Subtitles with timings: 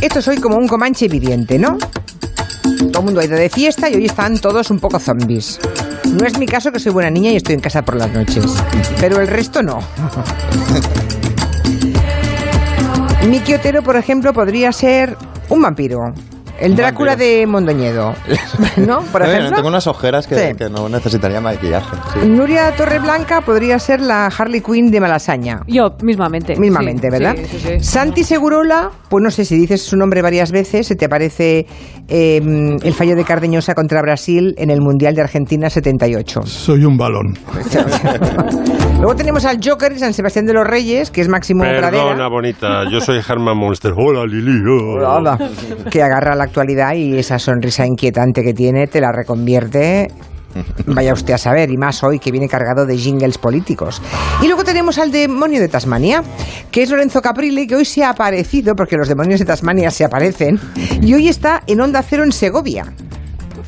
[0.00, 1.78] esto soy como un comanche viviente, ¿no?
[2.92, 5.60] Todo el mundo ha ido de fiesta y hoy están todos un poco zombies.
[6.06, 8.44] No es mi caso que soy buena niña y estoy en casa por las noches,
[8.98, 9.80] pero el resto no.
[13.28, 15.16] Miki Otero, por ejemplo, podría ser
[15.50, 16.12] un vampiro.
[16.60, 18.14] El Drácula de Mondoñedo.
[18.76, 19.00] ¿No?
[19.10, 19.56] Por ejemplo.
[19.56, 20.54] tengo unas ojeras que, Sí.
[20.56, 21.96] que no necesitaría maquillaje.
[22.20, 22.28] sí.
[22.28, 25.60] Nuria Torreblanca podría ser la Harley Quinn de Malasaña.
[25.66, 26.56] Yo, mismamente.
[26.56, 27.34] Mismamente, Sí, ¿verdad?
[27.36, 27.80] sí, sí, sí.
[27.80, 31.66] Santi Segurola, pues no sé, si dices su nombre varias veces, se te aparece
[32.08, 32.40] eh,
[32.82, 36.42] el fallo de Cardeñosa contra Brasil en el Mundial de Argentina 78.
[36.44, 37.38] Soy un balón.
[39.00, 42.28] Luego tenemos al Joker de San Sebastián de los Reyes, que es Máximo Perdona, Pradera.
[42.28, 42.68] bonita.
[42.90, 43.92] Yo soy Herman Monster.
[43.96, 44.60] Hola, Lili.
[44.68, 45.14] hola.
[45.16, 45.38] Hola.
[45.90, 50.08] que agarra la actualidad y esa sonrisa inquietante que tiene te la reconvierte.
[50.86, 54.02] Vaya usted a saber, y más hoy que viene cargado de jingles políticos.
[54.42, 56.24] Y luego tenemos al demonio de Tasmania,
[56.72, 60.04] que es Lorenzo Caprile, que hoy se ha aparecido, porque los demonios de Tasmania se
[60.04, 60.58] aparecen,
[61.00, 62.92] y hoy está en Onda Cero en Segovia.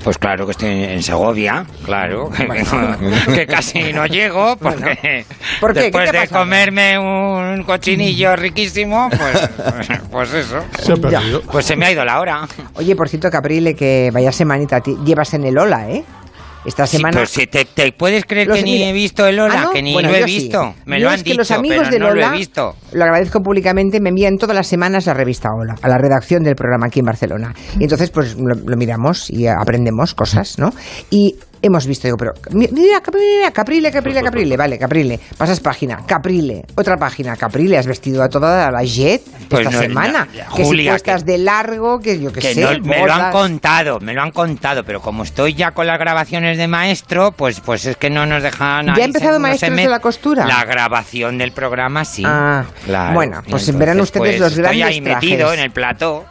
[0.05, 2.31] Pues claro que estoy en Segovia, claro.
[3.34, 5.25] que casi no llego porque
[5.61, 5.81] ¿Por qué?
[5.81, 10.64] ¿Qué después de comerme un cochinillo riquísimo, pues, pues eso.
[10.80, 11.41] Se.
[11.50, 12.48] Pues se me ha ido la hora.
[12.75, 16.05] Oye, por cierto, Caprile, que vaya semanita ti- llevas en el Ola, ¿eh?
[16.64, 17.18] Esta Sí, semana...
[17.18, 19.70] pues si te, te puedes creer Los- que ni he visto el Ola, ¿Ah, no?
[19.70, 20.38] que ni Bueno, lo he sí.
[20.41, 20.74] visto.
[20.86, 22.77] Me lo han es que dicho, los amigos pero del no lo Ola, he visto.
[22.92, 26.55] Lo agradezco públicamente, me envían todas las semanas la revista Hola, a la redacción del
[26.55, 27.55] programa aquí en Barcelona.
[27.78, 30.70] Y entonces, pues lo, lo miramos y aprendemos cosas, ¿no?
[31.10, 35.98] Y hemos visto, digo, pero mi- mira, Caprile, Caprile, Caprile, Caprile, vale, Caprile, pasas página,
[36.06, 40.27] Caprile, otra página, Caprile, has vestido a toda la jet Pues esta no, semana.
[40.27, 43.30] no, que Julia, si que- de largo, que yo qué Que sé, me lo han
[43.33, 47.60] contado, me lo han contado, pero como estoy ya con las grabaciones de maestro, pues
[47.60, 48.86] pues es que no nos dejan.
[48.96, 50.46] ¿Ya ha empezado me- de la Costura?
[50.46, 52.22] La grabación del programa sí.
[52.27, 53.14] Ah, claro.
[53.14, 55.58] bueno, pues Entonces, verán ustedes los estoy grandes ahí metido trajes.
[55.58, 56.24] en el plató.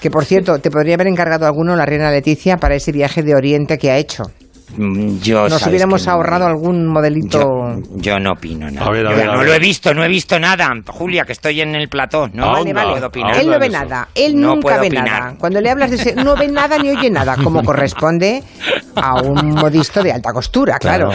[0.00, 3.34] Que por cierto, te podría haber encargado alguno la reina Leticia para ese viaje de
[3.34, 4.24] Oriente que ha hecho.
[5.22, 7.38] Yo Nos hubiéramos no- ahorrado algún modelito.
[7.40, 8.86] Yo, yo no opino nada.
[8.86, 9.48] A ver, a Yo ver, a no ver.
[9.48, 10.70] lo he visto, no he visto nada.
[10.88, 12.28] Julia, que estoy en el plató.
[12.32, 12.92] No, Vale, no vale.
[12.92, 13.36] puedo opinar.
[13.38, 15.04] Él no ve nada, él No nunca ve opinar.
[15.08, 15.34] nada.
[15.38, 18.42] Cuando le hablas de ese, no ve nada ni oye nada, como corresponde
[18.96, 21.10] a un modisto de alta costura, claro.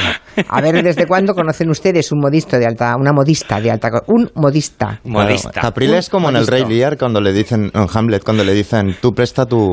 [0.48, 4.04] A ver, ¿desde cuándo conocen ustedes un modisto de alta, una modista de alta co-
[4.08, 5.00] un modista?
[5.04, 5.52] Modista.
[5.62, 8.96] Caprile es como en el Rey Lear cuando le dicen, en Hamlet, cuando le dicen,
[9.02, 9.68] tú presta tu,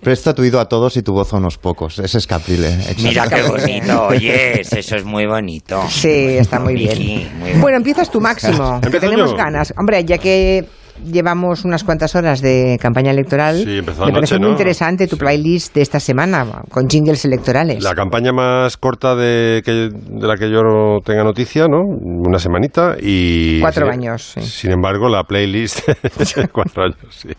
[0.00, 1.98] presta tu oído a todos y tu voz a unos pocos.
[1.98, 2.72] Ese es Caprile.
[3.12, 5.82] Mira qué bonito, oyes, eso es muy bonito.
[5.88, 6.98] Sí, está muy bien.
[6.98, 7.60] Vicky, muy bien.
[7.60, 9.36] Bueno, empiezas tú, Máximo, que ¿Empiezo tenemos yo?
[9.36, 9.72] ganas.
[9.78, 10.64] Hombre, ya que
[11.04, 14.50] llevamos unas cuantas horas de campaña electoral, Sí, empezó me parece muy ¿no?
[14.52, 17.82] interesante tu playlist de esta semana, con jingles electorales.
[17.82, 21.80] La campaña más corta de, que, de la que yo no tenga noticia, ¿no?
[21.80, 23.60] Una semanita y...
[23.60, 24.42] Cuatro sin- años, sí.
[24.42, 25.80] Sin embargo, la playlist...
[26.52, 27.30] cuatro años, sí.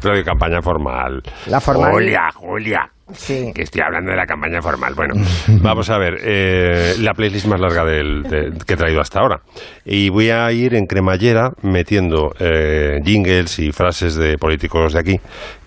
[0.00, 1.22] Pero de campaña formal.
[1.48, 1.92] La formal.
[1.92, 2.90] Julia, Julia.
[3.14, 3.52] Sí.
[3.54, 4.94] Que estoy hablando de la campaña formal.
[4.94, 5.14] Bueno,
[5.62, 6.18] vamos a ver.
[6.22, 9.40] eh, la playlist más larga del- de- que he traído hasta ahora.
[9.84, 15.20] Y voy a ir en cremallera metiendo eh, jingles y frases de políticos de aquí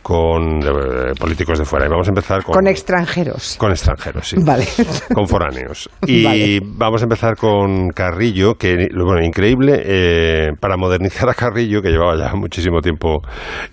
[0.05, 1.88] con eh, políticos de fuera.
[1.88, 2.53] Y vamos a empezar con...
[2.53, 3.55] Con extranjeros.
[3.57, 4.35] Con extranjeros, sí.
[4.39, 4.67] Vale.
[5.16, 5.89] Con foráneos.
[6.05, 6.61] Y Vale.
[6.63, 12.16] vamos a empezar con Carrillo, que, bueno, increíble, eh, para modernizar a Carrillo, que llevaba
[12.16, 13.21] ya muchísimo tiempo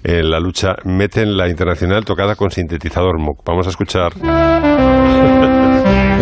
[0.02, 3.42] en la lucha, meten la internacional tocada con sintetizador Moog.
[3.44, 4.12] Vamos a escuchar.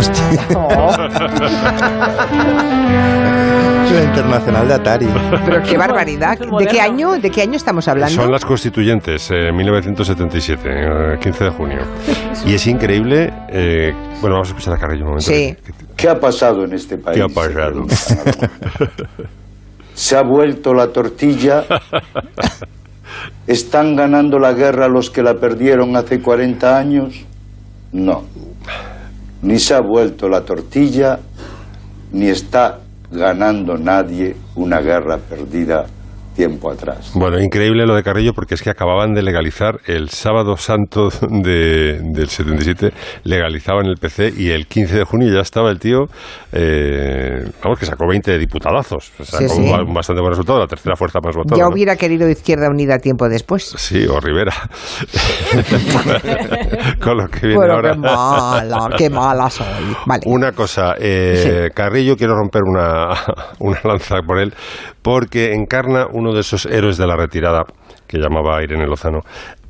[3.91, 5.09] La internacional de Atari.
[5.44, 6.38] Pero qué barbaridad.
[6.38, 7.19] ¿De qué año?
[7.19, 8.15] ¿De qué año estamos hablando?
[8.15, 11.81] Son las constituyentes, eh, 1977, eh, 15 de junio.
[12.47, 13.33] Y es increíble.
[13.49, 15.31] eh, bueno, vamos a escuchar a Carrillo un momento.
[15.31, 15.56] Sí.
[15.97, 17.16] ¿Qué ha pasado en este país?
[17.16, 17.84] ¿Qué ha pasado?
[19.94, 21.65] Se ha vuelto la tortilla.
[23.47, 27.25] ¿Están ganando la guerra los que la perdieron hace 40 años?
[27.93, 28.22] No.
[29.43, 31.19] Ni se ha vuelto la tortilla,
[32.12, 32.78] ni está
[33.10, 35.87] ganando nadie una guerra perdida
[36.41, 37.13] tiempo atrás.
[37.15, 42.01] Bueno, increíble lo de Carrillo porque es que acababan de legalizar el sábado santo de-
[42.03, 42.92] del 77,
[43.25, 46.07] legalizaban el PC y el 15 de junio ya estaba el tío,
[46.53, 49.60] eh, vamos, que sacó 20 diputadazos, o sea, Sí, sí.
[49.71, 51.59] un bastante buen resultado, la tercera fuerza más votada.
[51.59, 51.75] Ya ¿no?
[51.75, 53.75] hubiera querido Izquierda Unida tiempo después.
[53.77, 54.54] Sí, o Rivera.
[57.03, 57.93] con lo que viene Pero ahora.
[57.93, 59.66] qué mala, qué mala soy.
[60.07, 60.22] Vale.
[60.25, 63.10] Una cosa, eh, Carrillo, quiero romper una,
[63.59, 64.54] una lanza por él,
[65.03, 67.65] porque encarna uno de esos héroes de la retirada
[68.06, 69.21] que llamaba Irene Lozano,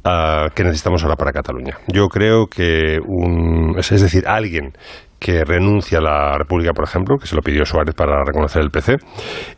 [0.05, 1.79] ah, que necesitamos ahora para Cataluña.
[1.89, 4.73] Yo creo que un, es decir, alguien
[5.21, 8.71] que renuncia a la República, por ejemplo, que se lo pidió Suárez para reconocer el
[8.71, 8.97] PC,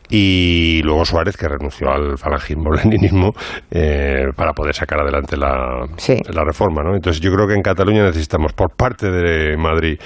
[0.09, 3.31] y luego Suárez que renunció al falangismo, leninismo,
[3.71, 6.17] eh, para poder sacar adelante la, Sí.
[6.29, 6.83] la reforma.
[6.83, 6.93] ¿no?
[6.95, 9.97] Entonces yo creo que en Cataluña necesitamos por parte de Madrid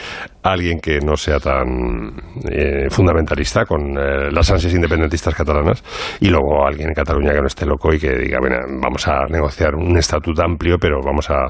[0.43, 2.13] alguien que no sea tan
[2.49, 5.83] eh, fundamentalista con eh, las ansias independentistas catalanas
[6.21, 9.25] y luego alguien en Cataluña que no esté loco y que diga, bueno, vamos a
[9.25, 11.47] negociar un estatuto amplio, pero vamos a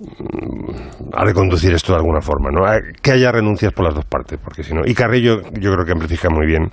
[0.00, 2.64] mm, a reconducir esto de alguna forma, ¿no?
[2.66, 4.82] A- Que haya renuncias por las dos partes, porque si no.
[4.86, 6.70] Y Carrillo, yo creo que amplifica muy bien,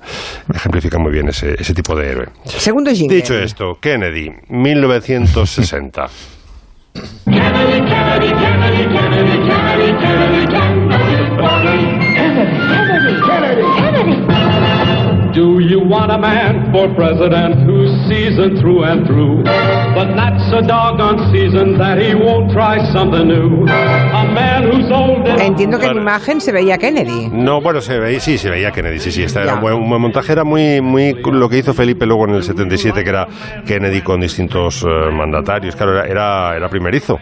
[0.54, 2.28] ejemplifica muy bien ese, ese tipo de héroe.
[2.46, 3.16] Segundo jingle.
[3.18, 6.08] Dicho esto, Kennedy, 1960.
[7.26, 8.77] Do you
[15.88, 19.44] want a man for president who's seasoned through and through?
[19.96, 23.64] But not so doggone seasoned that he won't try something new.
[23.68, 27.30] A man who's old and Entiendo que en imagen se veía Kennedy.
[27.32, 29.90] No, bueno, se veía, sí, se veía Kennedy, sí, sí, esta era un buen, un
[29.90, 33.28] buen montaje, era muy, muy lo que hizo Felipe luego en el 77, que era
[33.66, 37.18] Kennedy con distintos eh, mandatarios, claro, era, era, era primerizo,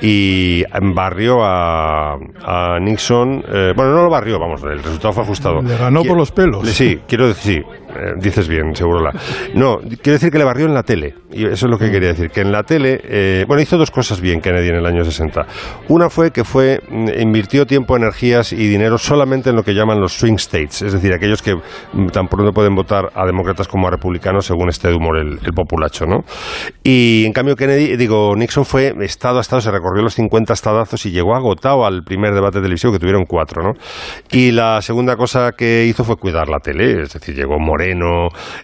[0.00, 0.64] y
[0.94, 2.14] barrió a,
[2.44, 5.62] a Nixon, eh, bueno, no lo barrió, vamos, el resultado fue ajustado.
[5.62, 6.66] Le ganó Qui- por los pelos.
[6.68, 9.12] Sí, quiero decir, sí, eh, dices bien, seguro la.
[9.54, 12.08] No, quiero decir que le barrió en la tele, y eso es lo que quería
[12.08, 15.04] decir, que en la tele, eh, bueno, hizo dos cosas bien Kennedy en el año
[15.04, 15.46] 60.
[15.88, 20.00] Una fue que fue, mm, invirtió tiempo, energías y dinero solamente en lo que llaman
[20.00, 23.88] los swing states, es decir, aquellos que mm, tan pronto pueden votar a demócratas como
[23.88, 26.24] a republicanos según este humor el, el populacho, ¿no?
[26.82, 31.06] Y en cambio Kennedy, digo, Nixon fue estado a estado, se recorrió los 50 estadazos
[31.06, 33.72] y llegó agotado al primer debate televisivo que tuvieron cuatro, ¿no?
[34.30, 37.85] Y la segunda cosa que hizo fue cuidar la tele, es decir, llegó moreno,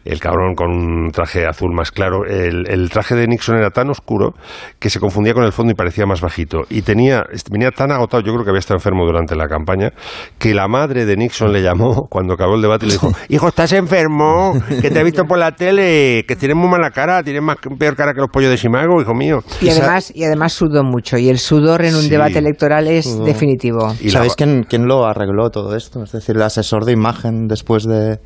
[0.05, 3.91] el cabrón con un traje azul más claro, el, el traje de Nixon era tan
[3.91, 4.35] oscuro
[4.79, 6.61] que se confundía con el fondo y parecía más bajito.
[6.71, 9.91] Y tenía, venía tan agotado, yo creo que había estado enfermo durante la campaña,
[10.39, 13.49] que la madre de Nixon le llamó cuando acabó el debate y le dijo, hijo,
[13.49, 17.43] estás enfermo, que te he visto por la tele, que tienes muy mala cara, tienes
[17.43, 19.41] más peor cara que los pollos de Simago, hijo mío.
[19.61, 21.17] Y además, y además sudó mucho.
[21.19, 22.11] Y el sudor en un Sí.
[22.11, 23.95] debate electoral es definitivo.
[24.01, 26.03] Y la- ¿Sabéis quién, quién lo arregló todo esto?
[26.03, 28.19] Es decir, el asesor de imagen después de,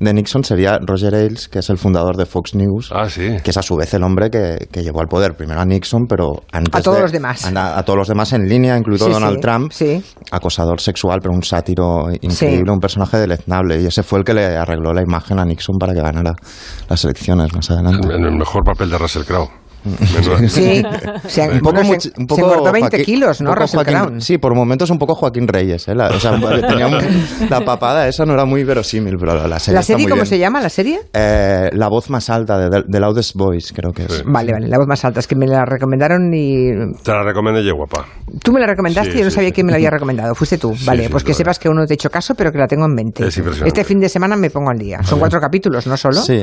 [0.00, 2.90] de Nixon sería Roger Ailes, que es el fundador de Fox News.
[2.92, 3.36] Ah, sí.
[3.42, 6.06] Que es a su vez el hombre que, que llevó al poder primero a Nixon,
[6.08, 7.44] pero antes A todos de- los demás.
[7.46, 9.72] A, a todos los demás en línea, incluido Sí, Donald sí, Trump.
[9.72, 10.04] sí.
[10.30, 12.70] Acosador sexual, pero un sátiro increíble, Sí.
[12.70, 13.80] un personaje deleznable.
[13.80, 16.32] Y ese fue el que le arregló la imagen a Nixon para que ganara
[16.88, 18.08] las elecciones más adelante.
[18.14, 19.48] En el mejor papel de Russell Crowe.
[19.84, 20.82] Menuda- Sí,
[21.28, 23.54] se, Un poco, bueno, much- se- un poco se engordó 20 Joaquín- kilos, ¿no?
[23.54, 24.20] Russell Joaquín- Crown.
[24.20, 25.86] Sí, por momentos un poco Joaquín Reyes.
[25.88, 25.94] ¿eh?
[25.94, 26.32] La, o sea,
[26.68, 29.92] tenía un- la papada esa no era muy verosímil, pero la, la serie ¿La está
[29.92, 30.26] serie muy cómo bien.
[30.26, 31.00] se llama, la serie?
[31.12, 34.12] Eh, la voz más alta de, The Loudest Voice, creo que es.
[34.12, 34.22] Sí.
[34.26, 35.20] Vale, vale, la voz más alta.
[35.20, 36.68] Es que me la recomendaron y...
[37.02, 38.06] Te la recomiendo, ye guapa.
[38.42, 39.54] Tú me la recomendaste Sí, y yo no sí, sabía sí.
[39.54, 40.34] quién me la había recomendado.
[40.34, 40.74] Fuiste tú.
[40.74, 41.38] Sí, vale, sí, pues es que verdad.
[41.38, 43.26] sepas que aún no te he hecho caso, pero que la tengo en mente.
[43.26, 43.68] Es impresionante.
[43.68, 45.02] Este fin de semana me pongo al día.
[45.02, 46.14] Son cuatro capítulos, ¿no solo?
[46.20, 46.42] Sí.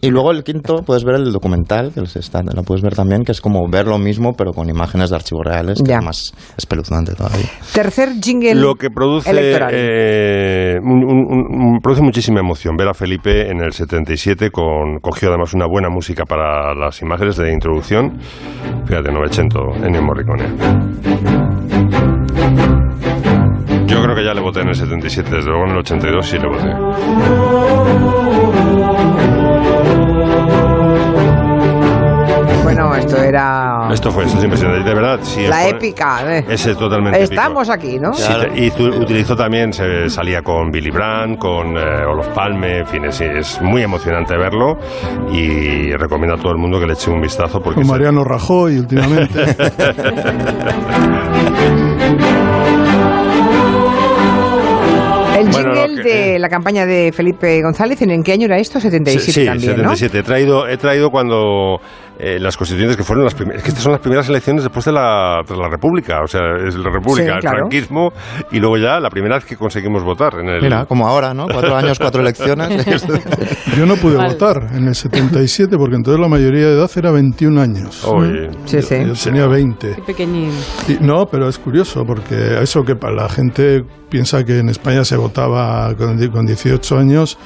[0.00, 3.32] Y luego el quinto, puedes ver el documental, que está, lo puedes ver también, que
[3.32, 5.98] es como ver lo mismo, pero con imágenes de archivos reales, que Ya.
[5.98, 7.46] es más espeluznante todavía.
[7.72, 9.70] Tercer jingle Lo que produce, electoral.
[9.74, 11.26] eh, un- un-
[11.74, 15.88] un- produce muchísima emoción ver a Felipe en el 77 con cogió además una buena
[15.88, 18.18] música para las imágenes de introducción.
[18.86, 20.44] Fíjate, Novecento, Ennio Morricone.
[23.86, 26.38] Yo creo que ya le voté en el 77, desde luego en el 82 sí
[26.38, 28.19] le voté.
[32.74, 34.88] Bueno, esto era Esto fue, esto es impresionante.
[34.88, 35.46] De verdad, sí.
[35.48, 36.20] la épica.
[36.38, 36.44] ¿eh?
[36.48, 37.34] Ese es totalmente épico.
[37.34, 38.12] Estamos aquí, ¿no?
[38.14, 42.86] Sí, y tu- utilizó también, se salía con Billy Brandt, con eh, Olof Palme, en
[42.86, 44.78] fin, es, es muy emocionante verlo
[45.32, 48.24] y recomiendo a todo el mundo que le eche un vistazo porque Con es- Mariano
[48.24, 49.44] Rajoy últimamente.
[55.38, 58.78] El Bueno, jingle que- de la campaña de Felipe González, ¿en qué año era esto?
[58.80, 60.18] 77 sí, también, 77.
[60.18, 61.80] He traído, he traído cuando
[62.22, 64.84] eh, las constituyentes que fueron las primeras, es que estas son las primeras elecciones después
[64.84, 67.56] de la, tras la República, o sea, es la República, Sí, el claro.
[67.58, 68.12] franquismo
[68.52, 70.62] y luego ya la primera vez que conseguimos votar en el...
[70.62, 71.46] Mira, como ahora, ¿no?
[71.48, 72.84] Cuatro años, cuatro elecciones.
[73.76, 77.60] Yo no pude votar en el 77 porque entonces la mayoría de edad era 21
[77.60, 78.04] años.
[78.04, 78.50] Oye.
[78.66, 78.96] Sí, sí.
[79.06, 79.94] Yo tenía 20.
[79.96, 80.50] Qué pequeñín.
[80.88, 85.04] Y- no, pero es curioso porque eso que para la gente piensa que en España
[85.04, 87.38] se votaba con, con 18 años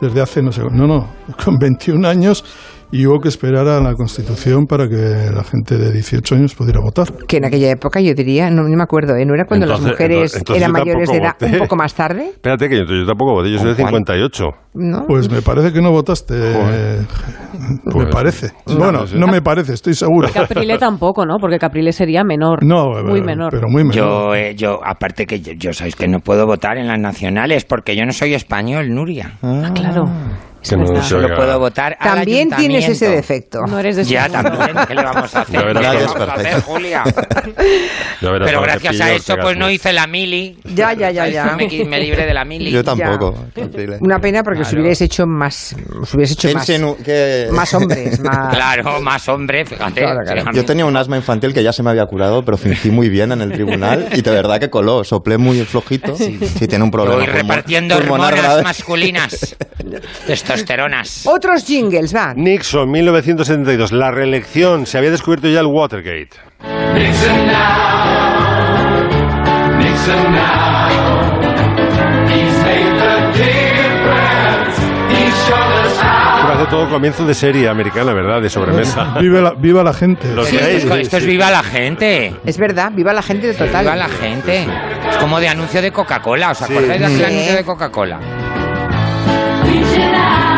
[0.00, 1.08] desde hace no sé, no, no,
[1.44, 2.44] con 21 años
[2.92, 6.80] y hubo que esperar a la Constitución para que la gente de 18 años pudiera
[6.80, 7.08] votar.
[7.26, 9.24] Que en aquella época yo diría, no, no me acuerdo, ¿eh?
[9.26, 11.58] ¿no era cuando las Entonces- mujeres entonces eran yo mayores de edad tampoco un voté.
[11.64, 12.24] poco más tarde?
[12.34, 13.92] Espérate, que yo, yo tampoco voté, yo soy de ¿Con cuál?
[14.04, 14.44] 58.
[14.76, 15.04] ¿No?
[15.06, 16.34] Pues me parece que no votaste.
[16.36, 17.00] eh,
[17.84, 18.48] me Pues- parece.
[18.66, 19.16] No, bueno, no sé.
[19.18, 20.28] no me parece, estoy seguro.
[20.32, 21.36] Caprile tampoco, ¿no?
[21.40, 22.64] Porque Caprile sería menor.
[22.64, 23.50] No, muy pero- menor.
[23.50, 23.94] pero muy menor.
[23.94, 27.64] Yo, eh, yo, aparte que yo, yo sabéis que no puedo votar en las nacionales
[27.64, 29.38] porque yo no soy español, Nuria.
[29.42, 30.04] Ah, claro.
[30.68, 31.36] Que no se oiga.
[31.36, 33.60] puedo votar También tienes ese defecto.
[33.66, 35.54] No eres de Ya su- también, ¿qué le vamos a hacer?
[35.54, 36.60] Ya verás ¿Qué le vamos a hacer.
[36.62, 37.04] Julia?
[38.22, 40.58] Ya verás Pero que gracias a eso pues no hice la mili.
[40.64, 41.44] Ya, ya, ya, ya.
[41.56, 42.70] Me, me libre de la mili.
[42.70, 43.34] Yo tampoco.
[44.00, 44.80] Una pena porque si Claro.
[44.82, 46.66] hubierais hecho más, os hubierais hecho ¿Qué más,
[47.04, 48.54] qué- más hombres, más...
[48.54, 50.00] Claro, más hombre, fíjate.
[50.00, 50.52] Claro, claro.
[50.52, 53.32] Yo tenía un asma infantil que ya se me había curado, pero fingí muy bien
[53.32, 55.04] en el tribunal y de verdad que coló.
[55.04, 56.16] Soplé muy flojito.
[56.16, 57.16] Sí, tiene un problema.
[57.16, 59.56] Voy repartiendo hormonas masculinas.
[60.54, 61.26] Testosteronas.
[61.26, 62.32] Otros jingles, va.
[62.34, 64.86] Nixon, 1972, la reelección.
[64.86, 66.30] Se había descubierto ya el Watergate.
[66.94, 69.08] Nixon now,
[69.78, 70.88] Nixon now.
[72.28, 74.78] He's made the difference.
[75.10, 76.46] He's shown us how.
[76.46, 78.40] Parece todo comienzo de serie americana, ¿verdad?
[78.40, 79.14] De sobremesa.
[79.20, 80.28] Viva la, viva la gente.
[80.44, 82.34] Sí, esto, es- esto es viva la gente.
[82.44, 83.84] Es verdad, viva la gente de total.
[83.84, 84.66] Viva la gente.
[85.10, 86.50] Es como de anuncio de Coca-Cola.
[86.52, 87.22] ¿Os acordáis Sí.
[87.24, 88.20] anuncio de Coca-Cola?
[89.74, 90.53] Krishna.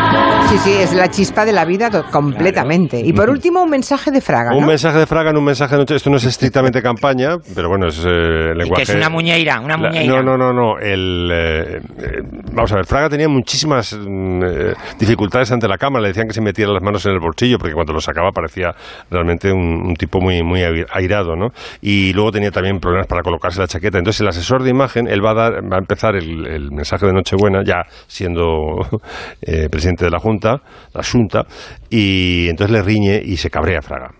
[0.49, 3.01] Sí, sí, es la chispa de la vida completamente.
[3.01, 5.81] Y por último, un mensaje de Fraga, Un mensaje de Fraga en un mensaje de
[5.81, 5.97] noche.
[5.97, 8.85] Esto no es estrictamente campaña, pero bueno, es eh, Y lenguaje.
[8.85, 10.23] que es una muñeira, una La- muñeira.
[10.23, 10.79] no, no, no, no.
[10.79, 12.23] El, eh, eh,
[12.53, 16.03] vamos a ver, Fraga tenía muchísimas mm, eh, dificultades ante la cámara.
[16.03, 18.73] Le decían que se metiera las manos en el bolsillo porque cuando lo sacaba parecía
[19.11, 21.49] realmente un, un tipo muy, muy ai- airado, ¿no?
[21.83, 23.99] Y luego tenía también problemas para colocarse la chaqueta.
[23.99, 27.05] Entonces el asesor de imagen, él va a, dar, va a empezar el, el mensaje
[27.05, 28.77] de Nochebuena ya siendo
[29.43, 31.47] eh, presidente de la Junta, la Junta,
[31.91, 34.11] y entonces le riñe y se cabrea Fraga.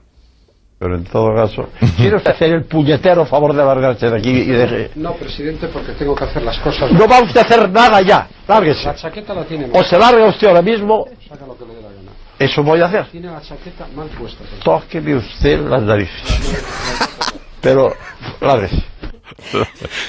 [0.79, 4.45] Pero en todo caso, ¿quiere usted hacer el puñetero favor de largarse de aquí y
[4.51, 4.91] de...
[4.97, 6.93] No, presidente, porque tengo que hacer las cosas.
[6.93, 8.85] No va usted a hacer nada ya, lárguese.
[8.85, 9.85] La chaqueta la tiene O mal.
[9.87, 12.11] se larga usted ahora mismo, Saca lo que le dé la gana.
[12.39, 13.07] eso voy a hacer.
[13.11, 14.45] Tiene la chaqueta mal puesta.
[14.63, 16.23] Tóqueme usted las narices.
[17.63, 17.93] Pero,
[18.43, 18.85] lárguese.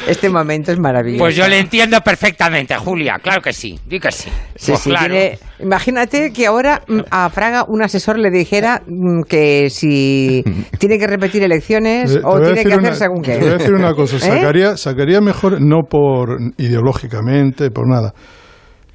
[0.07, 1.19] Este momento es maravilloso.
[1.23, 3.17] Pues yo le entiendo perfectamente, Julia.
[3.21, 3.79] Claro que sí.
[3.85, 4.29] Di que sí.
[4.55, 5.07] Sí, Pues sí, claro.
[5.13, 10.43] tiene- imagínate que ahora mm, a Fraga un asesor le dijera mm, que si
[10.79, 13.33] tiene que repetir elecciones Te- te o tiene que una- hacer según qué.
[13.33, 14.19] Te voy a decir una cosa, ¿Eh?
[14.19, 18.13] sacaría, sacaría mejor, no por ideológicamente, por nada,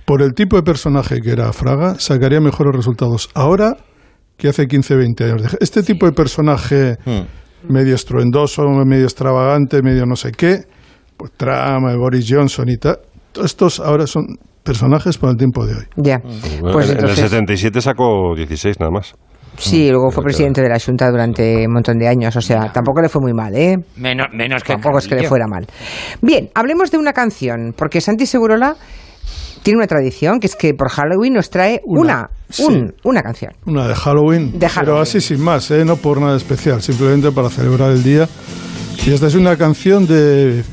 [0.05, 3.77] por el tipo de personaje que era Fraga, sacaría mejores resultados ahora
[4.37, 5.57] que hace 15, 20 años.
[5.61, 6.97] Este tipo de personaje
[7.69, 10.63] medio estruendoso, medio extravagante, medio no sé qué,
[11.17, 12.99] pues trama, Boris Johnson y tal,
[13.43, 14.25] estos ahora son
[14.63, 15.85] personajes para el tiempo de hoy.
[15.97, 16.19] Ya.
[16.19, 19.15] Bueno, Pues en, en el entonces, 77 sacó 16 nada más.
[19.57, 23.01] sí, luego fue presidente de la Junta durante un montón de años, o sea, tampoco
[23.03, 23.77] le fue muy mal, ¿eh?
[23.97, 25.67] Menos, menos que Tampoco es que le fuera mal.
[26.21, 28.77] Bien, hablemos de una canción, porque Santi Segurola
[29.63, 32.65] tiene una tradición, que es que por Halloween nos trae una, Una, sí.
[32.65, 33.53] un- una canción.
[33.67, 34.85] Una de Halloween, De Halloween.
[34.95, 35.85] pero así sin más, ¿eh?
[35.85, 38.29] no por nada especial, simplemente para celebrar el día.
[39.07, 40.65] Y esta es una canción de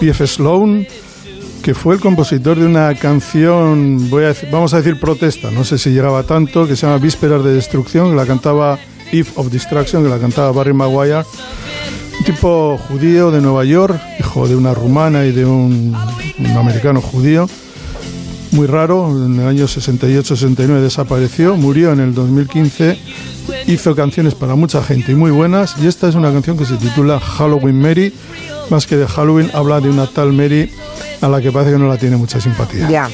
[0.00, 0.26] P.F.
[0.26, 0.86] Sloan,
[1.62, 5.64] que fue el compositor de una canción, voy a decir- vamos a decir protesta, no
[5.64, 8.78] sé si llegaba tanto, que se llama Vísperas de Destrucción, que la cantaba
[9.12, 11.22] Eve of Destruction, que la cantaba Barry Maguire.
[12.18, 15.94] Un tipo judío de Nueva York, hijo de una rumana y de un,
[16.38, 17.48] un americano judío
[18.54, 22.98] muy raro, en el año 68-69 desapareció, murió en el 2015,
[23.66, 26.76] hizo canciones para mucha gente y muy buenas, y esta es una canción que se
[26.76, 28.14] titula Halloween Mary,
[28.70, 30.70] más que de Halloween, habla de una tal Mary
[31.20, 32.88] a la que parece que no la tiene mucha simpatía.
[32.88, 33.10] Ya.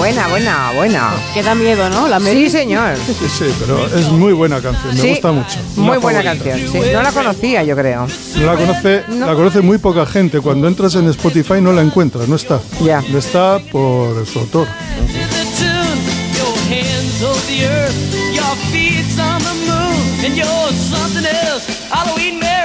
[0.00, 1.10] Buena, buena, buena.
[1.34, 2.08] Que da miedo, ¿no?
[2.08, 2.44] La Mary.
[2.44, 2.96] Sí, señor.
[3.06, 5.58] Sí, sí, pero es muy buena canción, me Sí, gusta mucho.
[5.76, 6.48] Muy buena favorita.
[6.54, 6.90] canción, sí.
[6.90, 8.06] No la conocía, yo creo.
[8.36, 9.26] No la conoce, No.
[9.26, 10.40] la conoce muy poca gente.
[10.40, 12.60] Cuando entras en Spotify no la encuentras, no está.
[12.82, 13.02] Ya.
[13.10, 14.66] No está por su autor.
[15.06, 16.00] The tune,
[16.34, 22.38] your hands hold the earth, your feet's on the moon, and you're something else, Halloween
[22.40, 22.59] Mary.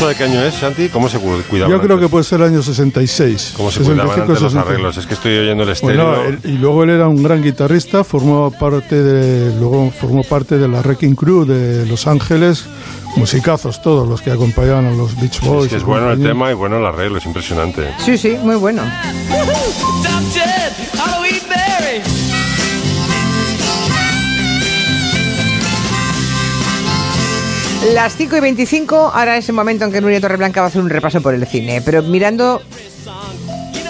[0.00, 0.88] ¿Esto de qué año es, Santi?
[0.88, 1.70] ¿Cómo se cu- cuidaba?
[1.70, 3.52] Yo creo que puede ser el año 66.
[3.54, 4.66] ¿Cómo se cuidaban 65, antes los 66.
[4.66, 4.96] arreglos?
[4.96, 6.06] Es que estoy oyendo el estéreo.
[6.08, 10.56] Bueno, él- y luego él era un gran guitarrista, formaba parte de, luego formó parte
[10.56, 12.64] de la Wrecking Crew de Los Ángeles,
[13.16, 15.64] musicazos todos los que acompañaban a los Beach Boys.
[15.66, 17.90] es que es y bueno el tema y bueno el arreglo, es impresionante.
[18.02, 18.80] Sí, sí, muy bueno.
[27.94, 30.80] Las 5 y 25, ahora es el momento en que Nuria Torreblanca va a hacer
[30.80, 32.62] un repaso por el cine, pero mirando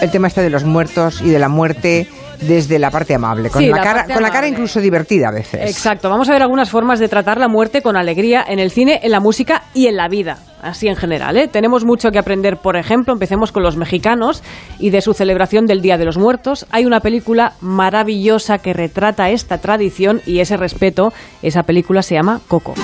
[0.00, 2.08] el tema este de los muertos y de la muerte
[2.40, 5.60] desde la parte amable, con, Sí, la, la cara, la incluso divertida a veces.
[5.70, 9.00] Exacto, vamos a ver algunas formas de tratar la muerte con alegría en el cine,
[9.02, 11.36] en la música y en la vida, así en general.
[11.36, 11.48] ¿eh?
[11.48, 14.42] Tenemos mucho que aprender, por ejemplo, empecemos con los mexicanos
[14.78, 16.66] y de su celebración del Día de los Muertos.
[16.70, 21.12] Hay una película maravillosa que retrata esta tradición y ese respeto.
[21.42, 22.74] Esa película se llama Coco.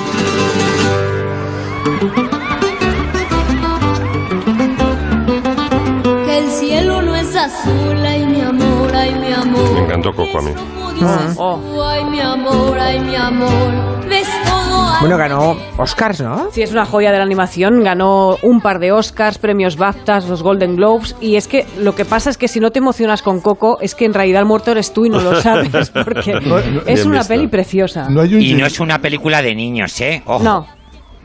[6.24, 9.72] Que el cielo no es azul, ay mi amor, ay mi amor.
[9.72, 10.50] Me encantó Coco a mí.
[10.94, 11.58] Dices Oh.
[11.62, 14.06] tú, ay mi amor, ay mi amor.
[14.08, 16.48] Ves todo al Bueno, ganó Oscars, ¿no?
[16.52, 17.84] Sí, es una joya de la animación.
[17.84, 21.14] Ganó un par de Oscars, premios BAFTAs, los Golden Globes.
[21.20, 23.94] Y es que lo que pasa es que si no te emocionas con Coco, es
[23.94, 27.04] que en realidad el muerto eres tú y no lo sabes, porque No, no, es
[27.04, 27.34] una visto.
[27.34, 28.08] peli preciosa.
[28.08, 30.22] No hay un Y no es una película de niños, ¿eh?
[30.26, 30.42] Ojo.
[30.42, 30.66] No.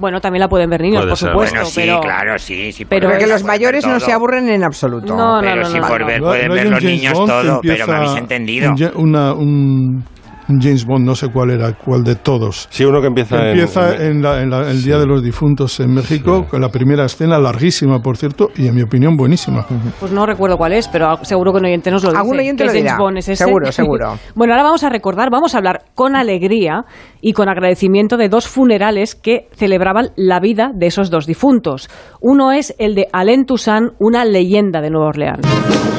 [0.01, 1.55] Bueno, también la pueden ver niños, por supuesto.
[1.55, 2.01] Bueno, sí, pero...
[2.01, 2.83] claro, sí, sí.
[2.85, 5.15] pero por Porque ver, los mayores no se aburren en absoluto.
[5.15, 6.07] No, no, Pero no, sí no, por no.
[6.07, 8.73] ver, pueden ver los James niños Bond que todo, pero me habéis entendido.
[8.95, 10.03] una- un
[10.59, 12.67] James Bond, no sé cuál era, cuál de todos.
[12.71, 15.79] Sí, uno que empieza, en- Empieza en, la- en la- el Día de los Difuntos
[15.79, 19.65] en México, con la primera escena larguísima, por cierto, y en mi opinión buenísima.
[19.99, 22.19] Pues no recuerdo cuál es, pero seguro que un oyente nos lo dice.
[22.21, 22.97] Algún oyente ¿Qué lo James dirá.
[22.97, 23.43] Bond es ese?
[23.45, 24.17] Seguro, seguro.
[24.35, 26.85] bueno, ahora vamos a recordar, vamos a hablar con alegría
[27.21, 31.89] y con agradecimiento de dos funerales que celebraban la vida de esos dos difuntos.
[32.19, 35.90] Uno es el de Alain Toussaint, una leyenda de Nueva Orleans.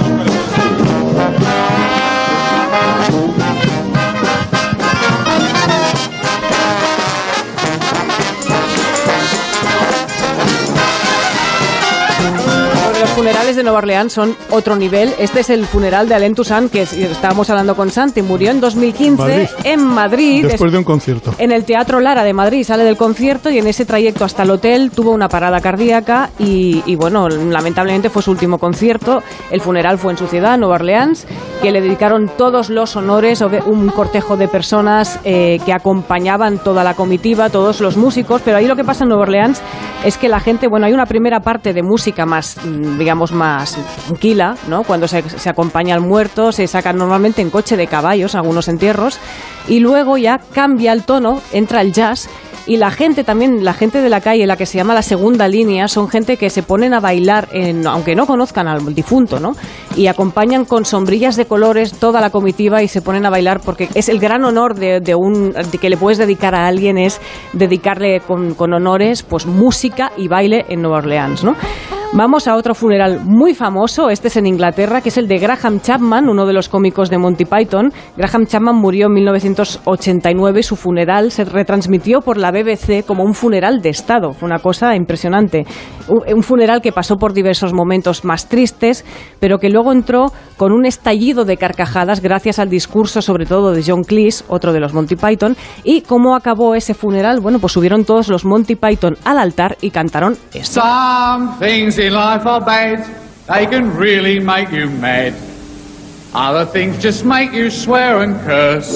[13.15, 15.13] Funerales de Nueva Orleans son otro nivel.
[15.19, 18.23] Este es el funeral de Alain Toussaint, que es- estábamos hablando con Santi.
[18.23, 19.49] Murió en 2015 Madrid.
[19.65, 20.47] en Madrid.
[20.47, 21.35] Después de un concierto.
[21.39, 24.51] En el Teatro Lara de Madrid sale del concierto y en ese trayecto hasta el
[24.51, 29.23] hotel tuvo una parada cardíaca y, y, bueno, lamentablemente fue su último concierto.
[29.51, 31.27] El funeral fue en su ciudad, Nueva Orleans,
[31.61, 36.95] que le dedicaron todos los honores, un cortejo de personas eh, que acompañaban toda la
[36.95, 39.61] comitiva, todos los músicos, pero ahí lo que pasa en Nueva Orleans
[40.05, 43.77] es que la gente, bueno, hay una primera parte de música más, mm, digamos, más
[44.07, 44.85] tranquila, ¿no?
[44.85, 49.19] Cuando se, se acompaña al muerto, se sacan normalmente en coche de caballos, algunos entierros,
[49.67, 52.29] y luego ya cambia el tono, entra el jazz.
[52.65, 55.49] Y la gente también, la gente de la calle, la que se llama la segunda
[55.49, 59.57] línea, son gente que se ponen a bailar, en- aunque no conozcan al difunto, ¿no?
[59.97, 63.89] Y acompañan con sombrillas de colores toda la comitiva y se ponen a bailar porque
[63.97, 67.21] es el gran honor de, un que le puedes dedicar a alguien es
[67.53, 71.57] dedicarle con, con honores, pues música y baile en Nueva Orleans, ¿no?
[72.15, 75.81] Vamos a otro funeral muy famoso, este es en Inglaterra, que es el de Graham
[75.81, 77.91] Chapman, uno de los cómicos de Monty Python.
[78.19, 83.33] Graham Chapman murió en 1989 y su funeral se retransmitió por la BBC como un
[83.33, 84.35] funeral de Estado.
[84.35, 85.65] Fue una cosa impresionante.
[86.09, 89.05] Un un funeral que pasó por diversos momentos más tristes,
[89.39, 93.83] pero que luego entró con un estallido de carcajadas gracias al discurso, sobre todo de
[93.87, 95.57] John Cleese, otro de los Monty Python.
[95.85, 97.41] ¿Y cómo acabó ese funeral?
[97.41, 100.81] Bueno, pues subieron todos los Monty Python al altar y cantaron esto.
[102.03, 103.07] In life are bad,
[103.47, 105.35] they can really make you mad.
[106.35, 108.93] Other things just make you swear and curse.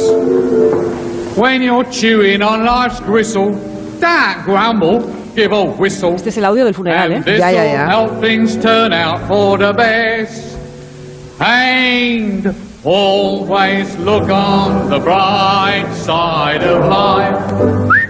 [1.37, 3.53] When you're chewing on life's gristle,
[4.01, 5.01] don't grumble,
[5.35, 6.15] give a whistle.
[6.15, 7.17] Este es el audio del funeral, ¿eh?
[7.17, 10.59] And this'll help things turn out for the best.
[11.41, 18.06] And always look on the bright side of life.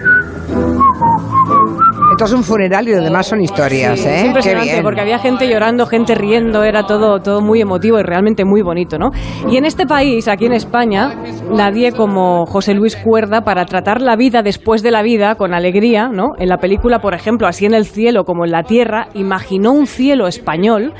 [2.17, 4.15] Esto es un funeral y lo demás son historias, Sí, ¿eh?
[4.15, 4.83] Es Qué impresionante bien.
[4.83, 8.97] porque había gente llorando, gente riendo, era todo, todo muy emotivo y realmente muy bonito,
[8.97, 9.11] ¿no?
[9.47, 11.13] Y en este país, aquí en España,
[11.51, 16.09] nadie como José Luis Cuerda para tratar la vida después de la vida con alegría,
[16.11, 16.29] ¿no?
[16.39, 19.85] En la película, por ejemplo, Así en el cielo como en la tierra, imaginó un
[19.85, 20.95] cielo español.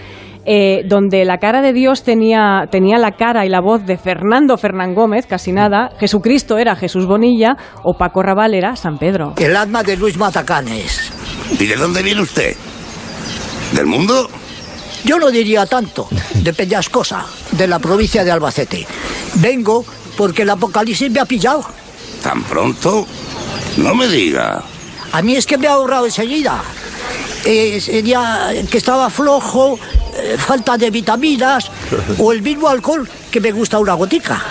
[0.49, 4.57] Eh, donde la cara de Dios tenía, tenía la cara y la voz de Fernando
[4.57, 9.33] Fernán Gómez, casi nada, Jesucristo era Jesús Bonilla o Paco Raval era San Pedro.
[9.37, 11.11] El alma de Luis Matacanes.
[11.59, 12.55] ¿Y de dónde viene usted?
[13.73, 14.29] ¿Del mundo?
[15.03, 18.87] Yo no diría tanto, de Peñascosa, de la provincia de Albacete.
[19.35, 19.83] Vengo
[20.15, 21.65] porque el apocalipsis me ha pillado.
[22.23, 23.05] ¿Tan pronto?
[23.75, 24.63] No me diga.
[25.11, 26.63] A mí es que me ha ahorrado enseguida.
[27.45, 29.79] Eh, sería que estaba flojo,
[30.37, 31.71] falta de vitaminas
[32.19, 34.41] o el mismo alcohol que me gusta una gotica.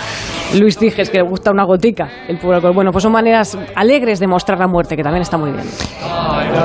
[0.55, 2.09] Luis Dijes, que le gusta una gotica.
[2.29, 2.73] El puro alcohol.
[2.75, 5.65] Bueno, pues son maneras alegres de mostrar la muerte, que también está muy bien.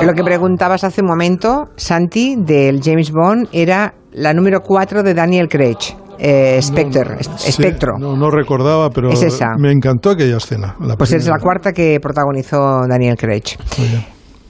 [0.06, 5.14] Lo que preguntabas hace un momento, Santi, del James Bond, era la número 4 de
[5.14, 5.76] Daniel Craig.
[6.24, 7.94] Eh, Spectre, Sí, Espectro.
[7.98, 9.56] no, no recordaba, pero Es esa.
[9.58, 10.76] me encantó aquella escena.
[10.80, 13.42] la Pues es la cuarta que protagonizó Daniel Craig.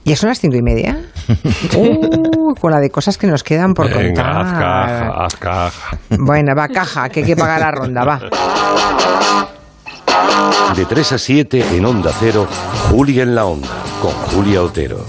[0.05, 0.97] ¿Ya son las cinco y media?
[1.77, 4.37] Uh, con la de cosas que nos quedan por Venga, contar.
[4.37, 5.97] haz caja, haz caja.
[6.19, 8.19] Bueno, va, caja, que hay que pagar la ronda, va.
[10.75, 12.47] De 3 a 7 en Onda Cero,
[12.89, 13.69] Julia en la Onda,
[14.01, 15.05] con Julia Otero.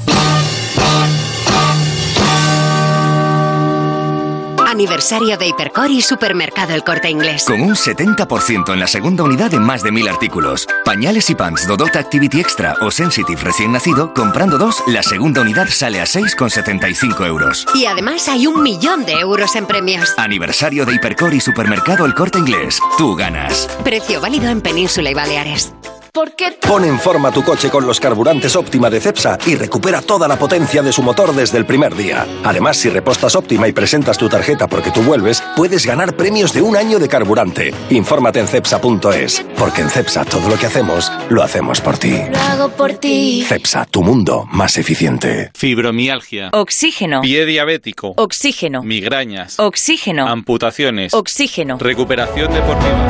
[4.75, 7.45] Aniversario de Hipercor y Supermercado El Corte Inglés.
[7.47, 10.67] Con un 70% en la segunda unidad en más de mil artículos.
[10.85, 15.69] Pañales y pants Dodot Activity Extra o Sensitive recién nacido, comprando dos, la segunda unidad
[15.69, 17.65] sale a 6,75 euros.
[17.73, 20.13] Y además hay un millón de euros en premios.
[20.17, 22.81] Aniversario de Hipercor y Supermercado El Corte Inglés.
[22.99, 23.69] Tú ganas.
[23.85, 25.73] Precio válido en Península y Baleares.
[26.15, 30.01] ¿Por qué Pon en forma tu coche con los carburantes Óptima de Cepsa y recupera
[30.01, 32.25] toda la potencia de su motor desde el primer día.
[32.45, 36.63] Además, si repostas Óptima y presentas tu tarjeta porque tú vuelves, puedes ganar premios de
[36.63, 37.75] un año de carburante.
[37.91, 42.17] Infórmate en cepsa.es, porque en Cepsa todo lo que hacemos, lo hacemos por ti.
[42.31, 43.45] lo hago por ti?
[43.45, 45.51] Cepsa, tu mundo más eficiente.
[45.55, 46.51] Fibromialgia.
[46.53, 47.23] Oxígeno.
[47.23, 48.15] Pie diabético.
[48.17, 48.85] Oxígeno.
[48.85, 49.59] Migrañas.
[49.59, 50.29] Oxígeno.
[50.29, 51.13] Amputaciones.
[51.13, 51.77] Oxígeno.
[51.79, 53.09] Recuperación deportiva.